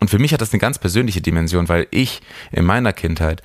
Und 0.00 0.08
für 0.08 0.18
mich 0.18 0.32
hat 0.32 0.40
das 0.40 0.52
eine 0.52 0.60
ganz 0.60 0.78
persönliche 0.78 1.20
Dimension, 1.20 1.68
weil 1.68 1.86
ich 1.90 2.20
in 2.52 2.64
meiner 2.64 2.92
Kindheit 2.92 3.42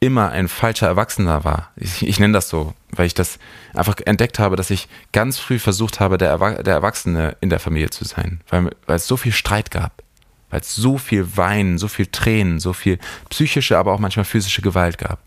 immer 0.00 0.30
ein 0.30 0.48
falscher 0.48 0.86
Erwachsener 0.86 1.44
war. 1.44 1.70
Ich, 1.76 2.06
ich 2.06 2.18
nenne 2.18 2.32
das 2.32 2.48
so, 2.48 2.74
weil 2.90 3.06
ich 3.06 3.14
das 3.14 3.38
einfach 3.74 3.96
entdeckt 4.06 4.38
habe, 4.38 4.56
dass 4.56 4.70
ich 4.70 4.88
ganz 5.12 5.38
früh 5.38 5.58
versucht 5.58 6.00
habe, 6.00 6.16
der, 6.16 6.30
Erwa 6.30 6.62
der 6.62 6.74
Erwachsene 6.74 7.36
in 7.42 7.50
der 7.50 7.60
Familie 7.60 7.90
zu 7.90 8.04
sein, 8.04 8.40
weil, 8.48 8.70
weil 8.86 8.96
es 8.96 9.06
so 9.06 9.18
viel 9.18 9.32
Streit 9.32 9.70
gab, 9.70 10.02
weil 10.48 10.60
es 10.60 10.74
so 10.74 10.96
viel 10.96 11.36
Weinen, 11.36 11.76
so 11.76 11.86
viel 11.86 12.06
Tränen, 12.06 12.60
so 12.60 12.72
viel 12.72 12.98
psychische, 13.28 13.76
aber 13.76 13.92
auch 13.92 13.98
manchmal 13.98 14.24
physische 14.24 14.62
Gewalt 14.62 14.96
gab. 14.96 15.20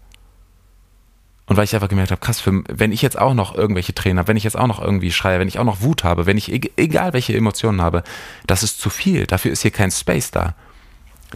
Und 1.45 1.57
weil 1.57 1.65
ich 1.65 1.75
einfach 1.75 1.89
gemerkt 1.89 2.11
habe, 2.11 2.21
krass, 2.21 2.39
für, 2.39 2.63
wenn 2.69 2.93
ich 2.93 3.01
jetzt 3.01 3.19
auch 3.19 3.33
noch 3.33 3.53
irgendwelche 3.53 3.93
Tränen 3.93 4.19
habe, 4.19 4.29
wenn 4.29 4.37
ich 4.37 4.45
jetzt 4.45 4.57
auch 4.57 4.67
noch 4.67 4.81
irgendwie 4.81 5.11
schreie, 5.11 5.39
wenn 5.39 5.47
ich 5.49 5.59
auch 5.59 5.65
noch 5.65 5.81
Wut 5.81 6.03
habe, 6.03 6.25
wenn 6.25 6.37
ich 6.37 6.51
egal 6.77 7.11
welche 7.13 7.35
Emotionen 7.35 7.81
habe, 7.81 8.03
das 8.47 8.63
ist 8.63 8.79
zu 8.79 8.89
viel. 8.89 9.25
Dafür 9.27 9.51
ist 9.51 9.61
hier 9.61 9.71
kein 9.71 9.91
Space 9.91 10.31
da. 10.31 10.55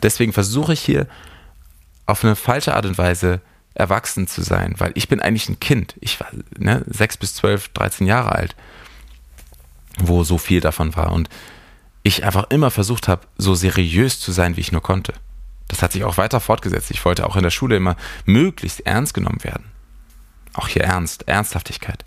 Deswegen 0.02 0.32
versuche 0.32 0.74
ich 0.74 0.80
hier 0.80 1.08
auf 2.06 2.24
eine 2.24 2.36
falsche 2.36 2.74
Art 2.74 2.86
und 2.86 2.98
Weise 2.98 3.42
erwachsen 3.74 4.28
zu 4.28 4.42
sein, 4.42 4.76
weil 4.78 4.92
ich 4.96 5.10
bin 5.10 5.20
eigentlich 5.20 5.50
ein 5.50 5.60
Kind. 5.60 5.96
Ich 6.00 6.20
war 6.20 6.28
ne, 6.58 6.84
6 6.88 7.18
bis 7.18 7.36
12, 7.36 7.70
13 7.70 8.08
Jahre 8.08 8.32
alt, 8.32 8.56
wo 10.00 10.24
so 10.24 10.38
viel 10.38 10.62
davon 10.62 10.96
war. 10.96 11.12
Und 11.12 11.30
ich 12.02 12.24
einfach 12.24 12.50
immer 12.50 12.72
versucht 12.72 13.08
habe, 13.08 13.28
so 13.38 13.56
seriös 13.56 14.20
zu 14.20 14.32
sein, 14.32 14.56
wie 14.56 14.62
ich 14.62 14.72
nur 14.72 14.82
konnte. 14.82 15.14
Das 15.68 15.82
hat 15.82 15.92
sich 15.92 16.06
auch 16.06 16.18
weiter 16.18 16.40
fortgesetzt. 16.40 16.92
Ich 16.92 17.04
wollte 17.04 17.28
auch 17.28 17.36
in 17.36 17.44
der 17.44 17.52
Schule 17.52 17.76
immer 17.76 17.98
möglichst 18.26 18.86
ernst 18.86 19.14
genommen 19.14 19.44
werden. 19.44 19.66
Auch 20.58 20.68
hier 20.68 20.84
Ernst, 20.84 21.28
Ernsthaftigkeit. 21.28 22.04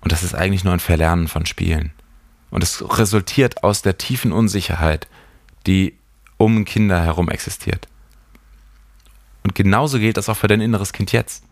Und 0.00 0.10
das 0.10 0.24
ist 0.24 0.34
eigentlich 0.34 0.64
nur 0.64 0.72
ein 0.72 0.80
Verlernen 0.80 1.28
von 1.28 1.46
Spielen. 1.46 1.92
Und 2.50 2.64
es 2.64 2.82
resultiert 2.98 3.62
aus 3.62 3.82
der 3.82 3.98
tiefen 3.98 4.32
Unsicherheit, 4.32 5.06
die 5.66 5.96
um 6.38 6.64
Kinder 6.64 7.00
herum 7.04 7.28
existiert. 7.28 7.86
Und 9.44 9.54
genauso 9.54 10.00
gilt 10.00 10.16
das 10.16 10.28
auch 10.28 10.36
für 10.36 10.48
dein 10.48 10.60
inneres 10.60 10.92
Kind 10.92 11.12
jetzt. 11.12 11.44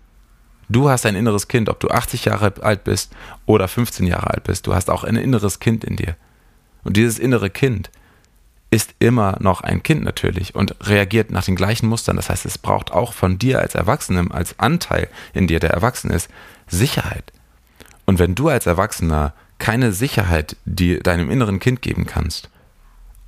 Du 0.68 0.90
hast 0.90 1.06
ein 1.06 1.14
inneres 1.14 1.46
Kind, 1.46 1.68
ob 1.68 1.78
du 1.78 1.88
80 1.88 2.24
Jahre 2.24 2.52
alt 2.60 2.82
bist 2.82 3.14
oder 3.46 3.68
15 3.68 4.04
Jahre 4.04 4.30
alt 4.30 4.44
bist. 4.44 4.66
Du 4.66 4.74
hast 4.74 4.90
auch 4.90 5.04
ein 5.04 5.14
inneres 5.14 5.60
Kind 5.60 5.84
in 5.84 5.94
dir. 5.94 6.16
Und 6.82 6.96
dieses 6.96 7.20
innere 7.20 7.50
Kind 7.50 7.90
ist 8.70 8.94
immer 8.98 9.38
noch 9.40 9.62
ein 9.62 9.83
Kind 9.83 10.04
natürlich 10.04 10.54
und 10.54 10.76
reagiert 10.87 11.31
nach 11.31 11.44
den 11.44 11.57
gleichen 11.57 11.88
Mustern. 11.88 12.16
Das 12.16 12.28
heißt, 12.28 12.44
es 12.44 12.59
braucht 12.59 12.92
auch 12.92 13.14
von 13.14 13.38
dir 13.38 13.61
als 13.61 13.74
Erwachsenem, 13.74 14.31
als 14.31 14.59
Anteil 14.59 15.09
in 15.33 15.46
dir, 15.46 15.59
der 15.59 15.70
erwachsen 15.70 16.11
ist, 16.11 16.28
Sicherheit. 16.66 17.33
Und 18.04 18.18
wenn 18.18 18.35
du 18.35 18.48
als 18.48 18.66
Erwachsener 18.66 19.33
keine 19.59 19.92
Sicherheit 19.92 20.57
die 20.64 20.98
deinem 20.98 21.31
inneren 21.31 21.61
Kind 21.61 21.83
geben 21.83 22.07
kannst, 22.07 22.50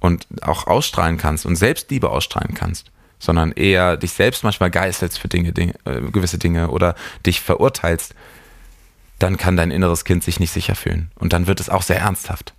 und 0.01 0.27
auch 0.43 0.67
ausstrahlen 0.67 1.19
kannst 1.19 1.47
und 1.47 1.57
Selbstliebe 1.57 2.11
ausstrahlen 2.11 2.55
kannst, 2.55 2.91
sondern 3.19 3.53
eher 3.53 3.99
dich 3.99 4.13
selbst 4.13 4.43
manchmal 4.43 4.71
geißelst 4.71 5.19
für 5.19 5.29
Dinge, 5.29 5.53
Dinge 5.53 5.75
äh, 5.85 6.01
gewisse 6.11 6.39
Dinge 6.39 6.71
oder 6.71 6.95
dich 7.27 7.43
verurteilst, 7.43 8.15
dann 9.19 9.37
kann 9.37 9.57
dein 9.57 9.71
inneres 9.71 10.07
Kind 10.07 10.25
sich 10.25 10.41
nicht 10.41 10.51
sicher 10.51 10.75
fühlen. 10.75 11.13
Und 11.17 11.35
dann 11.35 11.47
wird 11.47 11.61
es 11.61 11.69
auch 11.69 11.83
sehr 11.83 11.99
ernsthaft. 11.99 12.55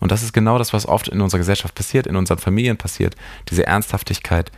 Und 0.00 0.12
das 0.12 0.22
ist 0.22 0.32
genau 0.32 0.58
das, 0.58 0.72
was 0.72 0.86
oft 0.86 1.08
in 1.08 1.20
unserer 1.20 1.38
Gesellschaft 1.38 1.74
passiert, 1.74 2.06
in 2.06 2.16
unseren 2.16 2.38
Familien 2.38 2.76
passiert, 2.76 3.16
diese 3.48 3.66
Ernsthaftigkeit. 3.66 4.52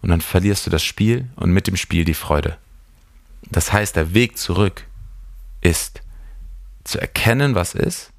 Und 0.00 0.10
dann 0.10 0.20
verlierst 0.20 0.66
du 0.66 0.70
das 0.70 0.82
Spiel 0.82 1.26
und 1.36 1.50
mit 1.52 1.66
dem 1.66 1.76
Spiel 1.76 2.04
die 2.04 2.14
Freude. 2.14 2.56
Das 3.50 3.72
heißt, 3.72 3.96
der 3.96 4.14
Weg 4.14 4.38
zurück 4.38 4.86
ist 5.60 6.02
zu 6.84 7.00
erkennen, 7.00 7.54
was 7.54 7.74
ist, 7.74 8.10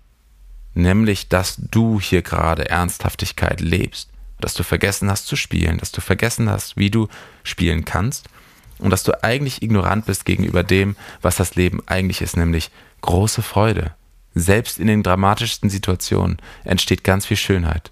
nämlich 0.74 1.30
dass 1.30 1.56
du 1.58 2.00
hier 2.00 2.22
gerade 2.22 2.70
Ernsthaftigkeit 2.70 3.62
lebst, 3.62 4.10
dass 4.40 4.54
du 4.54 4.64
vergessen 4.64 5.10
hast 5.10 5.28
zu 5.28 5.36
spielen, 5.36 5.78
dass 5.78 5.92
du 5.92 6.02
vergessen 6.02 6.50
hast, 6.50 6.78
wie 6.78 6.92
du 6.92 7.08
spielen 7.44 7.86
kannst 7.86 8.28
und 8.78 8.92
dass 8.92 9.04
du 9.04 9.24
eigentlich 9.24 9.62
ignorant 9.62 10.06
bist 10.06 10.26
gegenüber 10.26 10.64
dem, 10.64 10.96
was 11.22 11.38
das 11.38 11.56
Leben 11.56 11.82
eigentlich 11.88 12.22
ist, 12.22 12.38
nämlich 12.38 12.72
große 13.02 13.42
Freude. 13.42 13.94
Selbst 14.36 14.80
in 14.80 14.88
den 14.88 15.04
dramatischsten 15.04 15.70
Situationen 15.70 16.38
entsteht 16.64 17.04
ganz 17.04 17.26
viel 17.26 17.38
Schönheit. 17.38 17.92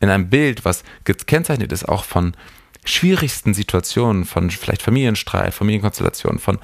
In 0.00 0.10
einem 0.10 0.28
Bild, 0.28 0.64
was 0.64 0.84
gekennzeichnet 1.04 1.72
ist 1.72 1.88
auch 1.88 2.04
von 2.04 2.36
schwierigsten 2.84 3.54
Situationen, 3.54 4.24
von 4.24 4.50
vielleicht 4.50 4.82
Familienstreit, 4.82 5.54
Familienkonstellationen, 5.54 6.38
von 6.38 6.58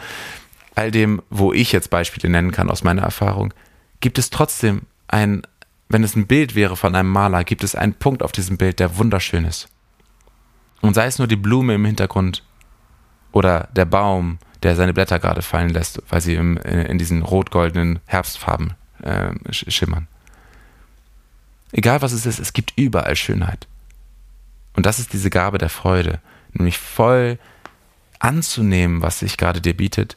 all 0.75 0.91
dem, 0.91 1.23
wo 1.31 1.53
ich 1.53 1.73
jetzt 1.73 1.91
Beispiele 1.91 2.31
nennen 2.31 2.53
kann 2.53 2.71
aus 2.71 2.85
meiner 2.85 3.03
Erfahrung, 3.03 3.55
gibt 4.01 4.19
es 4.19 4.31
trotzdem 4.31 4.83
ein, 5.09 5.43
wenn 5.89 6.05
es 6.05 6.17
ein 6.17 6.27
Bild 6.27 6.55
wäre 6.55 6.77
von 6.77 6.95
einem 6.95 7.11
Maler, 7.11 7.45
gibt 7.45 7.65
es 7.65 7.75
einen 7.75 7.95
Punkt 7.95 8.23
auf 8.23 8.33
diesem 8.33 8.59
Bild, 8.59 8.79
der 8.81 8.99
wunderschön 8.99 9.45
ist. 9.45 9.69
Und 10.81 10.95
sei 10.95 11.07
es 11.07 11.19
nur 11.19 11.29
die 11.29 11.37
Blume 11.37 11.75
im 11.75 11.85
Hintergrund 11.85 12.43
oder 13.33 13.69
der 13.73 13.85
Baum, 13.85 14.39
der 14.63 14.77
seine 14.77 14.93
Blätter 14.93 15.19
gerade 15.19 15.43
fallen 15.43 15.71
lässt, 15.71 16.03
weil 16.09 16.21
sie 16.21 16.35
im, 16.35 16.57
in 16.57 16.99
diesen 16.99 17.23
rot-goldenen 17.23 18.01
Herbstfarben 18.07 18.75
äh, 19.03 19.33
schimmern. 19.51 20.07
Egal 21.73 22.03
was 22.03 22.13
es 22.13 22.27
ist, 22.27 22.39
es 22.39 22.53
gibt 22.53 22.73
überall 22.77 23.17
Schönheit. 23.17 23.67
Und 24.75 24.87
das 24.87 24.99
ist 24.99 25.13
diese 25.13 25.31
Gabe 25.31 25.59
der 25.59 25.69
Freude, 25.69 26.21
nämlich 26.53 26.79
voll 26.79 27.39
anzunehmen, 28.19 29.03
was 29.03 29.21
sich 29.21 29.37
gerade 29.37 29.61
dir 29.61 29.77
bietet 29.77 30.17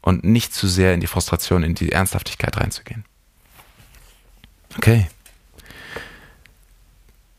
und 0.00 0.24
nicht 0.24 0.54
zu 0.54 0.66
sehr 0.66 0.94
in 0.94 1.00
die 1.00 1.06
Frustration, 1.06 1.62
in 1.62 1.74
die 1.74 1.92
Ernsthaftigkeit 1.92 2.56
reinzugehen. 2.56 3.04
Okay. 4.76 5.08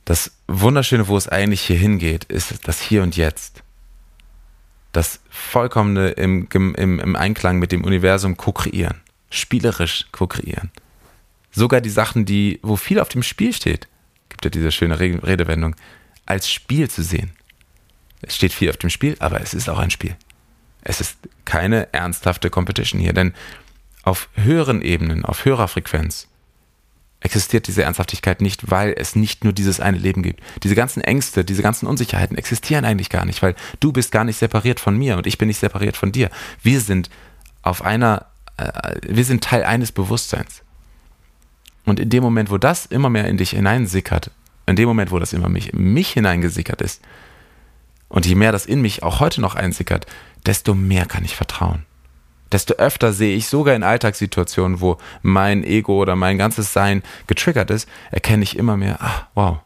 Das 0.06 0.32
Wunderschöne, 0.48 1.08
wo 1.08 1.18
es 1.18 1.28
eigentlich 1.28 1.62
hier 1.62 1.78
hingeht, 1.78 2.26
ist 2.26 2.68
das 2.68 2.82
Hier 2.82 3.04
und 3.04 3.16
Jetzt. 3.16 3.64
Das 4.92 5.20
Vollkommene 5.30 6.10
im, 6.12 6.48
im, 6.54 6.76
im 7.00 7.16
Einklang 7.16 7.60
mit 7.60 7.72
dem 7.72 7.84
Universum 7.84 8.38
co-kreieren. 8.38 9.02
Spielerisch 9.30 10.08
co-kreieren. 10.12 10.72
Sogar 11.52 11.82
die 11.82 11.90
Sachen, 11.90 12.26
die, 12.26 12.60
wo 12.62 12.76
viel 12.76 13.00
auf 13.00 13.10
dem 13.10 13.24
Spiel 13.24 13.54
steht, 13.54 13.88
gibt 14.30 14.46
ja 14.46 14.50
diese 14.50 14.72
schöne 14.72 15.00
Redewendung, 15.00 15.76
als 16.26 16.50
Spiel 16.50 16.90
zu 16.90 17.04
sehen. 17.04 17.32
Es 18.22 18.36
steht 18.36 18.54
viel 18.54 18.70
auf 18.70 18.78
dem 18.78 18.90
Spiel, 18.90 19.16
aber 19.20 19.42
es 19.42 19.54
ist 19.54 19.70
auch 19.70 19.80
ein 19.80 19.92
Spiel. 19.92 20.16
Es 20.82 21.02
ist 21.02 21.18
keine 21.46 21.92
ernsthafte 21.94 22.50
Competition 22.50 23.02
hier, 23.02 23.14
denn 23.14 23.34
auf 24.04 24.30
höheren 24.36 24.82
Ebenen, 24.82 25.26
auf 25.26 25.46
höherer 25.46 25.68
Frequenz 25.68 26.29
existiert 27.22 27.68
diese 27.68 27.84
Ernsthaftigkeit 27.84 28.42
nicht, 28.42 28.72
weil 28.72 28.94
es 28.98 29.16
nicht 29.16 29.44
nur 29.44 29.52
dieses 29.52 29.80
eine 29.80 29.98
Leben 29.98 30.24
gibt. 30.24 30.42
Diese 30.64 30.76
ganzen 30.76 31.02
Ängste, 31.02 31.44
diese 31.44 31.62
ganzen 31.62 31.86
Unsicherheiten 31.86 32.38
existieren 32.38 32.86
eigentlich 32.86 33.10
gar 33.10 33.26
nicht, 33.26 33.42
weil 33.42 33.56
du 33.80 33.92
bist 33.92 34.12
gar 34.12 34.24
nicht 34.24 34.38
separiert 34.38 34.80
von 34.80 34.98
mir 34.98 35.18
und 35.18 35.28
ich 35.28 35.38
bin 35.38 35.48
nicht 35.48 35.60
separiert 35.60 35.98
von 35.98 36.12
dir. 36.12 36.30
Wir 36.64 36.80
sind 36.80 37.10
auf 37.62 37.84
einer, 37.84 38.28
äh, 38.58 39.00
wir 39.02 39.26
sind 39.26 39.44
Teil 39.44 39.64
eines 39.64 39.92
Bewusstseins. 39.92 40.64
Und 41.86 42.00
in 42.00 42.10
dem 42.10 42.24
Moment, 42.24 42.52
wo 42.52 42.58
das 42.58 42.86
immer 42.86 43.10
mehr 43.10 43.28
in 43.28 43.38
dich 43.38 43.52
hineinsickert, 43.52 44.32
in 44.66 44.76
dem 44.76 44.88
Moment, 44.88 45.12
wo 45.12 45.20
das 45.20 45.34
immer 45.34 45.50
mich, 45.50 45.74
in 45.74 45.94
mich 45.94 46.12
hineingesickert 46.12 46.82
ist, 46.82 47.02
und 48.08 48.26
je 48.26 48.36
mehr 48.36 48.52
das 48.52 48.66
in 48.66 48.82
mich 48.82 49.04
auch 49.04 49.20
heute 49.20 49.40
noch 49.40 49.56
einsickert, 49.56 50.08
desto 50.46 50.74
mehr 50.74 51.06
kann 51.06 51.26
ich 51.26 51.36
vertrauen. 51.36 51.86
Desto 52.52 52.76
öfter 52.76 53.14
sehe 53.14 53.36
ich 53.36 53.48
sogar 53.48 53.76
in 53.76 53.84
Alltagssituationen, 53.84 54.82
wo 54.82 54.98
mein 55.22 55.64
Ego 55.64 56.02
oder 56.02 56.16
mein 56.16 56.38
ganzes 56.38 56.74
Sein 56.74 57.04
getriggert 57.28 57.70
ist, 57.70 57.88
erkenne 58.12 58.44
ich 58.44 58.58
immer 58.58 58.78
mehr, 58.78 59.02
ah, 59.02 59.28
wow. 59.36 59.60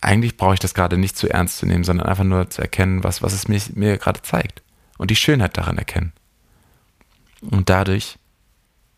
Eigentlich 0.00 0.36
brauche 0.36 0.54
ich 0.54 0.60
das 0.60 0.74
gerade 0.74 0.98
nicht 0.98 1.16
zu 1.16 1.28
ernst 1.28 1.58
zu 1.58 1.66
nehmen, 1.66 1.84
sondern 1.84 2.06
einfach 2.06 2.24
nur 2.24 2.50
zu 2.50 2.62
erkennen, 2.62 3.04
was, 3.04 3.22
was 3.22 3.32
es 3.32 3.48
mir, 3.48 3.60
mir 3.74 3.98
gerade 3.98 4.22
zeigt. 4.22 4.62
Und 4.98 5.10
die 5.10 5.16
Schönheit 5.16 5.56
darin 5.56 5.78
erkennen. 5.78 6.12
Und 7.40 7.68
dadurch, 7.68 8.18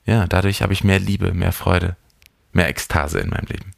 ja, 0.05 0.27
dadurch 0.27 0.63
habe 0.63 0.73
ich 0.73 0.85
mehr 0.85 1.01
Liebe, 1.01 1.33
mehr 1.33 1.53
Freude, 1.53 1.97
mehr 2.53 2.69
Ekstase 2.69 3.19
in 3.19 3.31
meinem 3.31 3.47
Leben. 3.47 3.73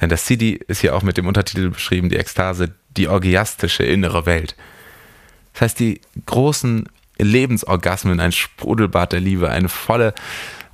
Denn 0.00 0.08
das 0.08 0.24
CD 0.24 0.60
ist 0.66 0.80
hier 0.80 0.96
auch 0.96 1.02
mit 1.02 1.16
dem 1.16 1.26
Untertitel 1.26 1.70
beschrieben, 1.70 2.08
die 2.08 2.16
Ekstase, 2.16 2.74
die 2.96 3.08
orgiastische 3.08 3.82
innere 3.82 4.26
Welt. 4.26 4.56
Das 5.52 5.62
heißt, 5.62 5.80
die 5.80 6.00
großen 6.26 6.88
Lebensorgasmen, 7.18 8.20
ein 8.20 8.32
Sprudelbad 8.32 9.12
der 9.12 9.20
Liebe, 9.20 9.50
eine 9.50 9.68
volle, 9.68 10.14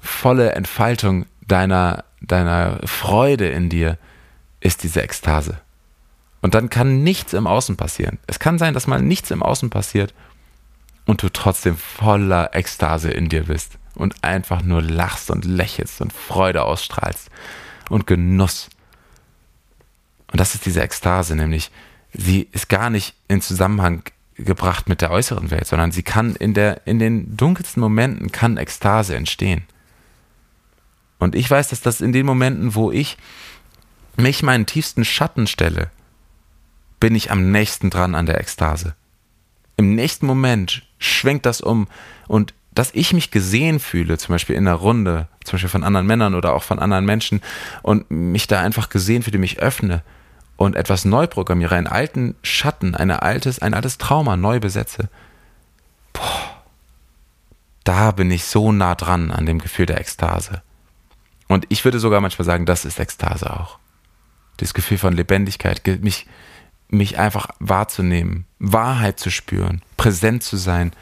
volle 0.00 0.52
Entfaltung 0.52 1.26
deiner, 1.46 2.04
deiner 2.20 2.80
Freude 2.84 3.48
in 3.48 3.68
dir 3.68 3.98
ist 4.60 4.82
diese 4.82 5.02
Ekstase. 5.02 5.60
Und 6.42 6.54
dann 6.54 6.70
kann 6.70 7.02
nichts 7.02 7.32
im 7.32 7.46
Außen 7.46 7.76
passieren. 7.76 8.18
Es 8.26 8.38
kann 8.38 8.58
sein, 8.58 8.74
dass 8.74 8.86
mal 8.86 9.02
nichts 9.02 9.30
im 9.30 9.42
Außen 9.42 9.70
passiert 9.70 10.14
und 11.06 11.22
du 11.22 11.28
trotzdem 11.28 11.76
voller 11.76 12.54
Ekstase 12.54 13.10
in 13.10 13.28
dir 13.28 13.44
bist 13.44 13.78
und 13.94 14.22
einfach 14.22 14.62
nur 14.62 14.82
lachst 14.82 15.30
und 15.30 15.44
lächelst 15.44 16.00
und 16.00 16.12
Freude 16.12 16.62
ausstrahlst 16.64 17.30
und 17.88 18.06
Genuss. 18.06 18.68
Und 20.30 20.40
das 20.40 20.54
ist 20.54 20.66
diese 20.66 20.82
Ekstase, 20.82 21.34
nämlich 21.34 21.70
sie 22.12 22.48
ist 22.52 22.68
gar 22.68 22.90
nicht 22.90 23.14
in 23.28 23.40
Zusammenhang 23.40 24.02
gebracht 24.38 24.88
mit 24.88 25.00
der 25.00 25.10
äußeren 25.10 25.50
Welt, 25.50 25.66
sondern 25.66 25.92
sie 25.92 26.02
kann 26.02 26.36
in 26.36 26.54
der 26.54 26.86
in 26.86 26.98
den 26.98 27.36
dunkelsten 27.36 27.80
Momenten 27.80 28.32
kann 28.32 28.56
Ekstase 28.56 29.16
entstehen. 29.16 29.64
Und 31.18 31.34
ich 31.34 31.50
weiß, 31.50 31.68
dass 31.68 31.80
das 31.80 32.00
in 32.00 32.12
den 32.12 32.26
Momenten, 32.26 32.74
wo 32.74 32.90
ich 32.92 33.16
mich 34.16 34.42
meinen 34.42 34.66
tiefsten 34.66 35.04
Schatten 35.04 35.46
stelle, 35.46 35.90
bin 37.00 37.14
ich 37.14 37.30
am 37.30 37.50
nächsten 37.50 37.90
dran 37.90 38.14
an 38.14 38.26
der 38.26 38.40
Ekstase. 38.40 38.94
Im 39.76 39.94
nächsten 39.94 40.26
Moment 40.26 40.82
schwenkt 40.98 41.46
das 41.46 41.60
um 41.60 41.88
und 42.26 42.54
dass 42.72 42.90
ich 42.92 43.14
mich 43.14 43.30
gesehen 43.30 43.80
fühle, 43.80 44.18
zum 44.18 44.34
Beispiel 44.34 44.56
in 44.56 44.66
einer 44.66 44.76
Runde, 44.76 45.28
zum 45.44 45.52
Beispiel 45.52 45.70
von 45.70 45.84
anderen 45.84 46.06
Männern 46.06 46.34
oder 46.34 46.52
auch 46.52 46.62
von 46.62 46.78
anderen 46.78 47.06
Menschen 47.06 47.40
und 47.82 48.10
mich 48.10 48.46
da 48.46 48.60
einfach 48.60 48.90
gesehen 48.90 49.22
fühle, 49.22 49.38
mich 49.38 49.60
öffne 49.60 50.02
und 50.56 50.76
etwas 50.76 51.04
neu 51.04 51.26
programmiere, 51.26 51.74
einen 51.74 51.86
alten 51.86 52.34
Schatten, 52.42 52.94
eine 52.94 53.22
altes, 53.22 53.60
ein 53.60 53.74
altes 53.74 53.98
Trauma 53.98 54.36
neu 54.36 54.60
besetze. 54.60 55.08
Boah, 56.12 56.64
da 57.84 58.10
bin 58.10 58.30
ich 58.30 58.44
so 58.44 58.72
nah 58.72 58.94
dran 58.94 59.30
an 59.30 59.46
dem 59.46 59.58
Gefühl 59.58 59.86
der 59.86 60.00
Ekstase. 60.00 60.62
Und 61.46 61.66
ich 61.68 61.84
würde 61.84 62.00
sogar 62.00 62.20
manchmal 62.20 62.44
sagen, 62.46 62.66
das 62.66 62.84
ist 62.84 62.98
Ekstase 62.98 63.52
auch. 63.52 63.78
Das 64.56 64.74
Gefühl 64.74 64.98
von 64.98 65.12
Lebendigkeit, 65.12 65.86
mich, 66.02 66.26
mich 66.88 67.18
einfach 67.18 67.48
wahrzunehmen, 67.60 68.46
Wahrheit 68.58 69.20
zu 69.20 69.30
spüren, 69.30 69.82
präsent 69.96 70.42
zu 70.42 70.56
sein. 70.56 70.92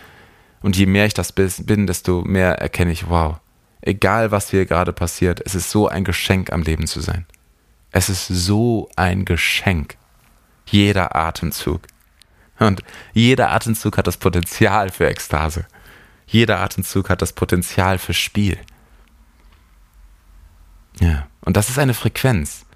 Und 0.60 0.76
je 0.76 0.86
mehr 0.86 1.06
ich 1.06 1.14
das 1.14 1.32
bin, 1.32 1.86
desto 1.86 2.22
mehr 2.22 2.58
erkenne 2.58 2.92
ich, 2.92 3.08
wow, 3.08 3.38
egal 3.80 4.30
was 4.30 4.50
hier 4.50 4.66
gerade 4.66 4.92
passiert, 4.92 5.40
es 5.44 5.54
ist 5.54 5.70
so 5.70 5.88
ein 5.88 6.04
Geschenk 6.04 6.52
am 6.52 6.62
Leben 6.62 6.86
zu 6.86 7.00
sein. 7.00 7.26
Es 7.96 8.08
ist 8.08 8.26
so 8.26 8.90
ein 8.96 9.24
Geschenk. 9.24 9.96
Jeder 10.66 11.14
Atemzug. 11.14 11.82
Und 12.58 12.82
jeder 13.12 13.52
Atemzug 13.52 13.96
hat 13.96 14.08
das 14.08 14.16
Potenzial 14.16 14.90
für 14.90 15.06
Ekstase. 15.06 15.64
Jeder 16.26 16.58
Atemzug 16.58 17.08
hat 17.08 17.22
das 17.22 17.32
Potenzial 17.32 17.98
für 17.98 18.12
Spiel. 18.12 18.58
Ja, 20.98 21.28
und 21.42 21.56
das 21.56 21.68
ist 21.68 21.78
eine 21.78 21.94
Frequenz, 21.94 22.66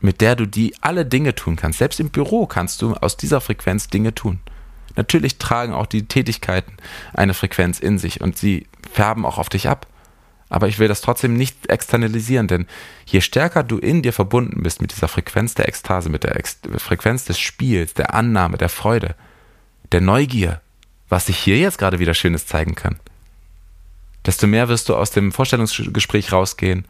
mit 0.00 0.20
der 0.20 0.36
du 0.36 0.44
die 0.44 0.74
alle 0.82 1.06
Dinge 1.06 1.34
tun 1.34 1.56
kannst. 1.56 1.78
Selbst 1.78 1.98
im 1.98 2.10
Büro 2.10 2.46
kannst 2.46 2.82
du 2.82 2.92
aus 2.92 3.16
dieser 3.16 3.40
Frequenz 3.40 3.88
Dinge 3.88 4.14
tun. 4.14 4.40
Natürlich 4.96 5.38
tragen 5.38 5.72
auch 5.72 5.86
die 5.86 6.08
Tätigkeiten 6.08 6.76
eine 7.14 7.32
Frequenz 7.32 7.80
in 7.80 7.98
sich 7.98 8.20
und 8.20 8.36
sie 8.36 8.66
färben 8.92 9.24
auch 9.24 9.38
auf 9.38 9.48
dich 9.48 9.66
ab. 9.66 9.86
Aber 10.50 10.66
ich 10.68 10.78
will 10.80 10.88
das 10.88 11.00
trotzdem 11.00 11.34
nicht 11.34 11.70
externalisieren, 11.70 12.48
denn 12.48 12.66
je 13.06 13.20
stärker 13.20 13.62
du 13.62 13.78
in 13.78 14.02
dir 14.02 14.12
verbunden 14.12 14.62
bist 14.62 14.82
mit 14.82 14.92
dieser 14.92 15.08
Frequenz 15.08 15.54
der 15.54 15.68
Ekstase, 15.68 16.10
mit 16.10 16.24
der 16.24 16.36
Ex 16.36 16.58
Frequenz 16.76 17.24
des 17.24 17.38
Spiels, 17.38 17.94
der 17.94 18.14
Annahme, 18.14 18.58
der 18.58 18.68
Freude, 18.68 19.14
der 19.92 20.00
Neugier, 20.00 20.60
was 21.08 21.26
sich 21.26 21.38
hier 21.38 21.56
jetzt 21.56 21.78
gerade 21.78 22.00
wieder 22.00 22.14
Schönes 22.14 22.46
zeigen 22.46 22.74
kann, 22.74 22.98
desto 24.26 24.48
mehr 24.48 24.68
wirst 24.68 24.88
du 24.88 24.96
aus 24.96 25.12
dem 25.12 25.30
Vorstellungsgespräch 25.30 26.32
rausgehen, 26.32 26.84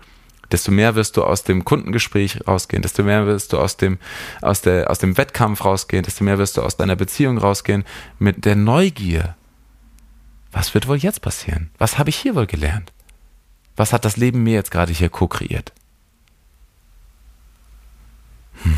desto 0.51 0.73
mehr 0.73 0.95
wirst 0.95 1.19
du 1.19 1.25
aus 1.25 1.45
dem 1.45 1.65
Kundengespräch 1.65 2.47
rausgehen, 2.49 2.83
desto 2.83 3.03
mehr 3.03 3.27
wirst 3.27 3.53
du 3.53 3.59
aus 3.59 3.77
dem, 3.77 3.99
aus, 4.41 4.63
der, 4.63 4.91
aus 4.91 4.99
dem 4.99 5.17
Wettkampf 5.17 5.65
rausgehen, 5.65 6.03
desto 6.03 6.25
mehr 6.25 6.39
wirst 6.39 6.57
du 6.57 6.63
aus 6.63 6.79
deiner 6.79 6.97
Beziehung 6.97 7.39
rausgehen 7.39 7.85
mit 8.19 8.47
der 8.47 8.57
Neugier. 8.57 9.37
Was 10.51 10.75
wird 10.75 10.89
wohl 10.89 10.97
jetzt 10.97 11.23
passieren? 11.23 11.71
Was 11.79 11.99
habe 11.99 12.11
ich 12.11 12.17
hier 12.17 12.35
wohl 12.35 12.47
gelernt? 12.47 12.93
Was 13.77 13.93
hat 13.93 14.05
das 14.05 14.17
Leben 14.17 14.43
mir 14.43 14.55
jetzt 14.55 14.71
gerade 14.71 14.93
hier 14.93 15.09
co-kreiert? 15.09 15.73
Hm. 18.63 18.77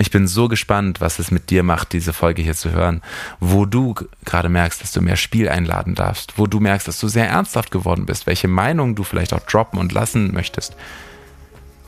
Ich 0.00 0.12
bin 0.12 0.28
so 0.28 0.46
gespannt, 0.46 1.00
was 1.00 1.18
es 1.18 1.32
mit 1.32 1.50
dir 1.50 1.64
macht, 1.64 1.92
diese 1.92 2.12
Folge 2.12 2.40
hier 2.40 2.54
zu 2.54 2.70
hören, 2.70 3.02
wo 3.40 3.66
du 3.66 3.94
gerade 4.24 4.48
merkst, 4.48 4.80
dass 4.80 4.92
du 4.92 5.00
mehr 5.00 5.16
Spiel 5.16 5.48
einladen 5.48 5.96
darfst, 5.96 6.38
wo 6.38 6.46
du 6.46 6.60
merkst, 6.60 6.86
dass 6.86 7.00
du 7.00 7.08
sehr 7.08 7.28
ernsthaft 7.28 7.72
geworden 7.72 8.06
bist, 8.06 8.26
welche 8.26 8.46
Meinung 8.46 8.94
du 8.94 9.02
vielleicht 9.02 9.32
auch 9.32 9.40
droppen 9.40 9.80
und 9.80 9.92
lassen 9.92 10.32
möchtest, 10.32 10.76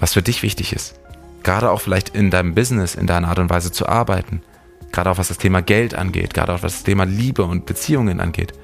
was 0.01 0.15
für 0.15 0.23
dich 0.23 0.43
wichtig 0.43 0.73
ist. 0.73 0.99
Gerade 1.45 1.71
auch 1.71 1.81
vielleicht 1.81 2.09
in 2.11 2.31
deinem 2.31 2.55
Business, 2.55 2.97
in 2.97 3.07
deiner 3.07 3.29
Art 3.29 3.39
und 3.39 3.49
Weise 3.49 3.71
zu 3.71 3.89
arbeiten, 3.89 4.43
gerade 4.91 5.11
auch 5.11 5.19
was 5.19 5.29
das 5.29 5.39
Thema 5.39 5.63
Geld 5.63 5.95
angeht, 5.95 6.35
gerade 6.35 6.53
auch 6.53 6.65
was 6.65 6.73
das 6.73 6.83
Thema 6.83 7.05
Liebe 7.05 7.45
und 7.45 7.65
Beziehungen 7.65 8.19
angeht 8.19 8.55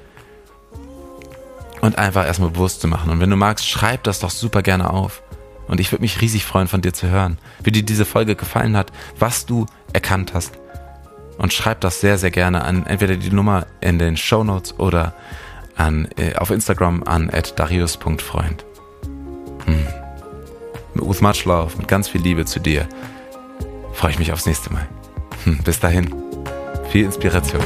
und 1.87 1.99
einfach 1.99 2.27
erstmal 2.27 2.51
bewusst 2.51 2.81
zu 2.81 2.89
machen. 2.89 3.11
Und 3.11 3.21
wenn 3.21 3.31
du 3.31 3.37
magst, 3.37 3.67
schreib 3.69 4.03
das 4.05 4.19
doch 4.19 4.31
super 4.31 4.63
gerne 4.63 4.91
auf. 4.91 5.23
Und 5.69 5.81
ich 5.81 5.93
würde 5.93 6.03
mich 6.03 6.21
riesig 6.21 6.45
freuen, 6.45 6.69
von 6.69 6.83
dir 6.83 6.93
zu 6.93 7.09
hören, 7.09 7.39
wie 7.63 7.73
dir 7.73 7.83
diese 7.83 8.05
Folge 8.05 8.37
gefallen 8.37 8.77
hat, 8.77 8.93
was 9.19 9.47
du 9.47 9.67
erkannt 9.93 10.35
hast. 10.35 10.53
Und 11.39 11.53
schreib 11.53 11.81
das 11.81 12.01
sehr, 12.01 12.19
sehr 12.19 12.31
gerne 12.31 12.65
an 12.65 12.87
entweder 12.87 13.17
die 13.17 13.31
Nummer 13.31 13.67
in 13.81 13.99
den 13.99 14.17
Show 14.17 14.43
Notes 14.45 14.79
oder 14.79 15.15
an, 15.77 16.09
äh, 16.17 16.35
auf 16.37 16.51
Instagram 16.51 17.03
an 17.05 17.31
darius.freund. 17.57 18.65
Hm. 19.67 19.87
With 20.95 21.21
much 21.21 21.45
love, 21.45 21.77
mit 21.77 21.89
ganz 21.89 22.09
viel 22.09 22.23
Liebe 22.23 22.47
zu 22.47 22.59
dir, 22.59 22.89
freue 23.93 24.13
ich 24.13 24.19
mich 24.19 24.33
aufs 24.33 24.47
nächste 24.47 24.73
Mal. 24.73 24.89
Hm, 25.45 25.59
bis 25.59 25.79
dahin, 25.79 26.13
viel 26.91 27.05
Inspiration. 27.05 27.63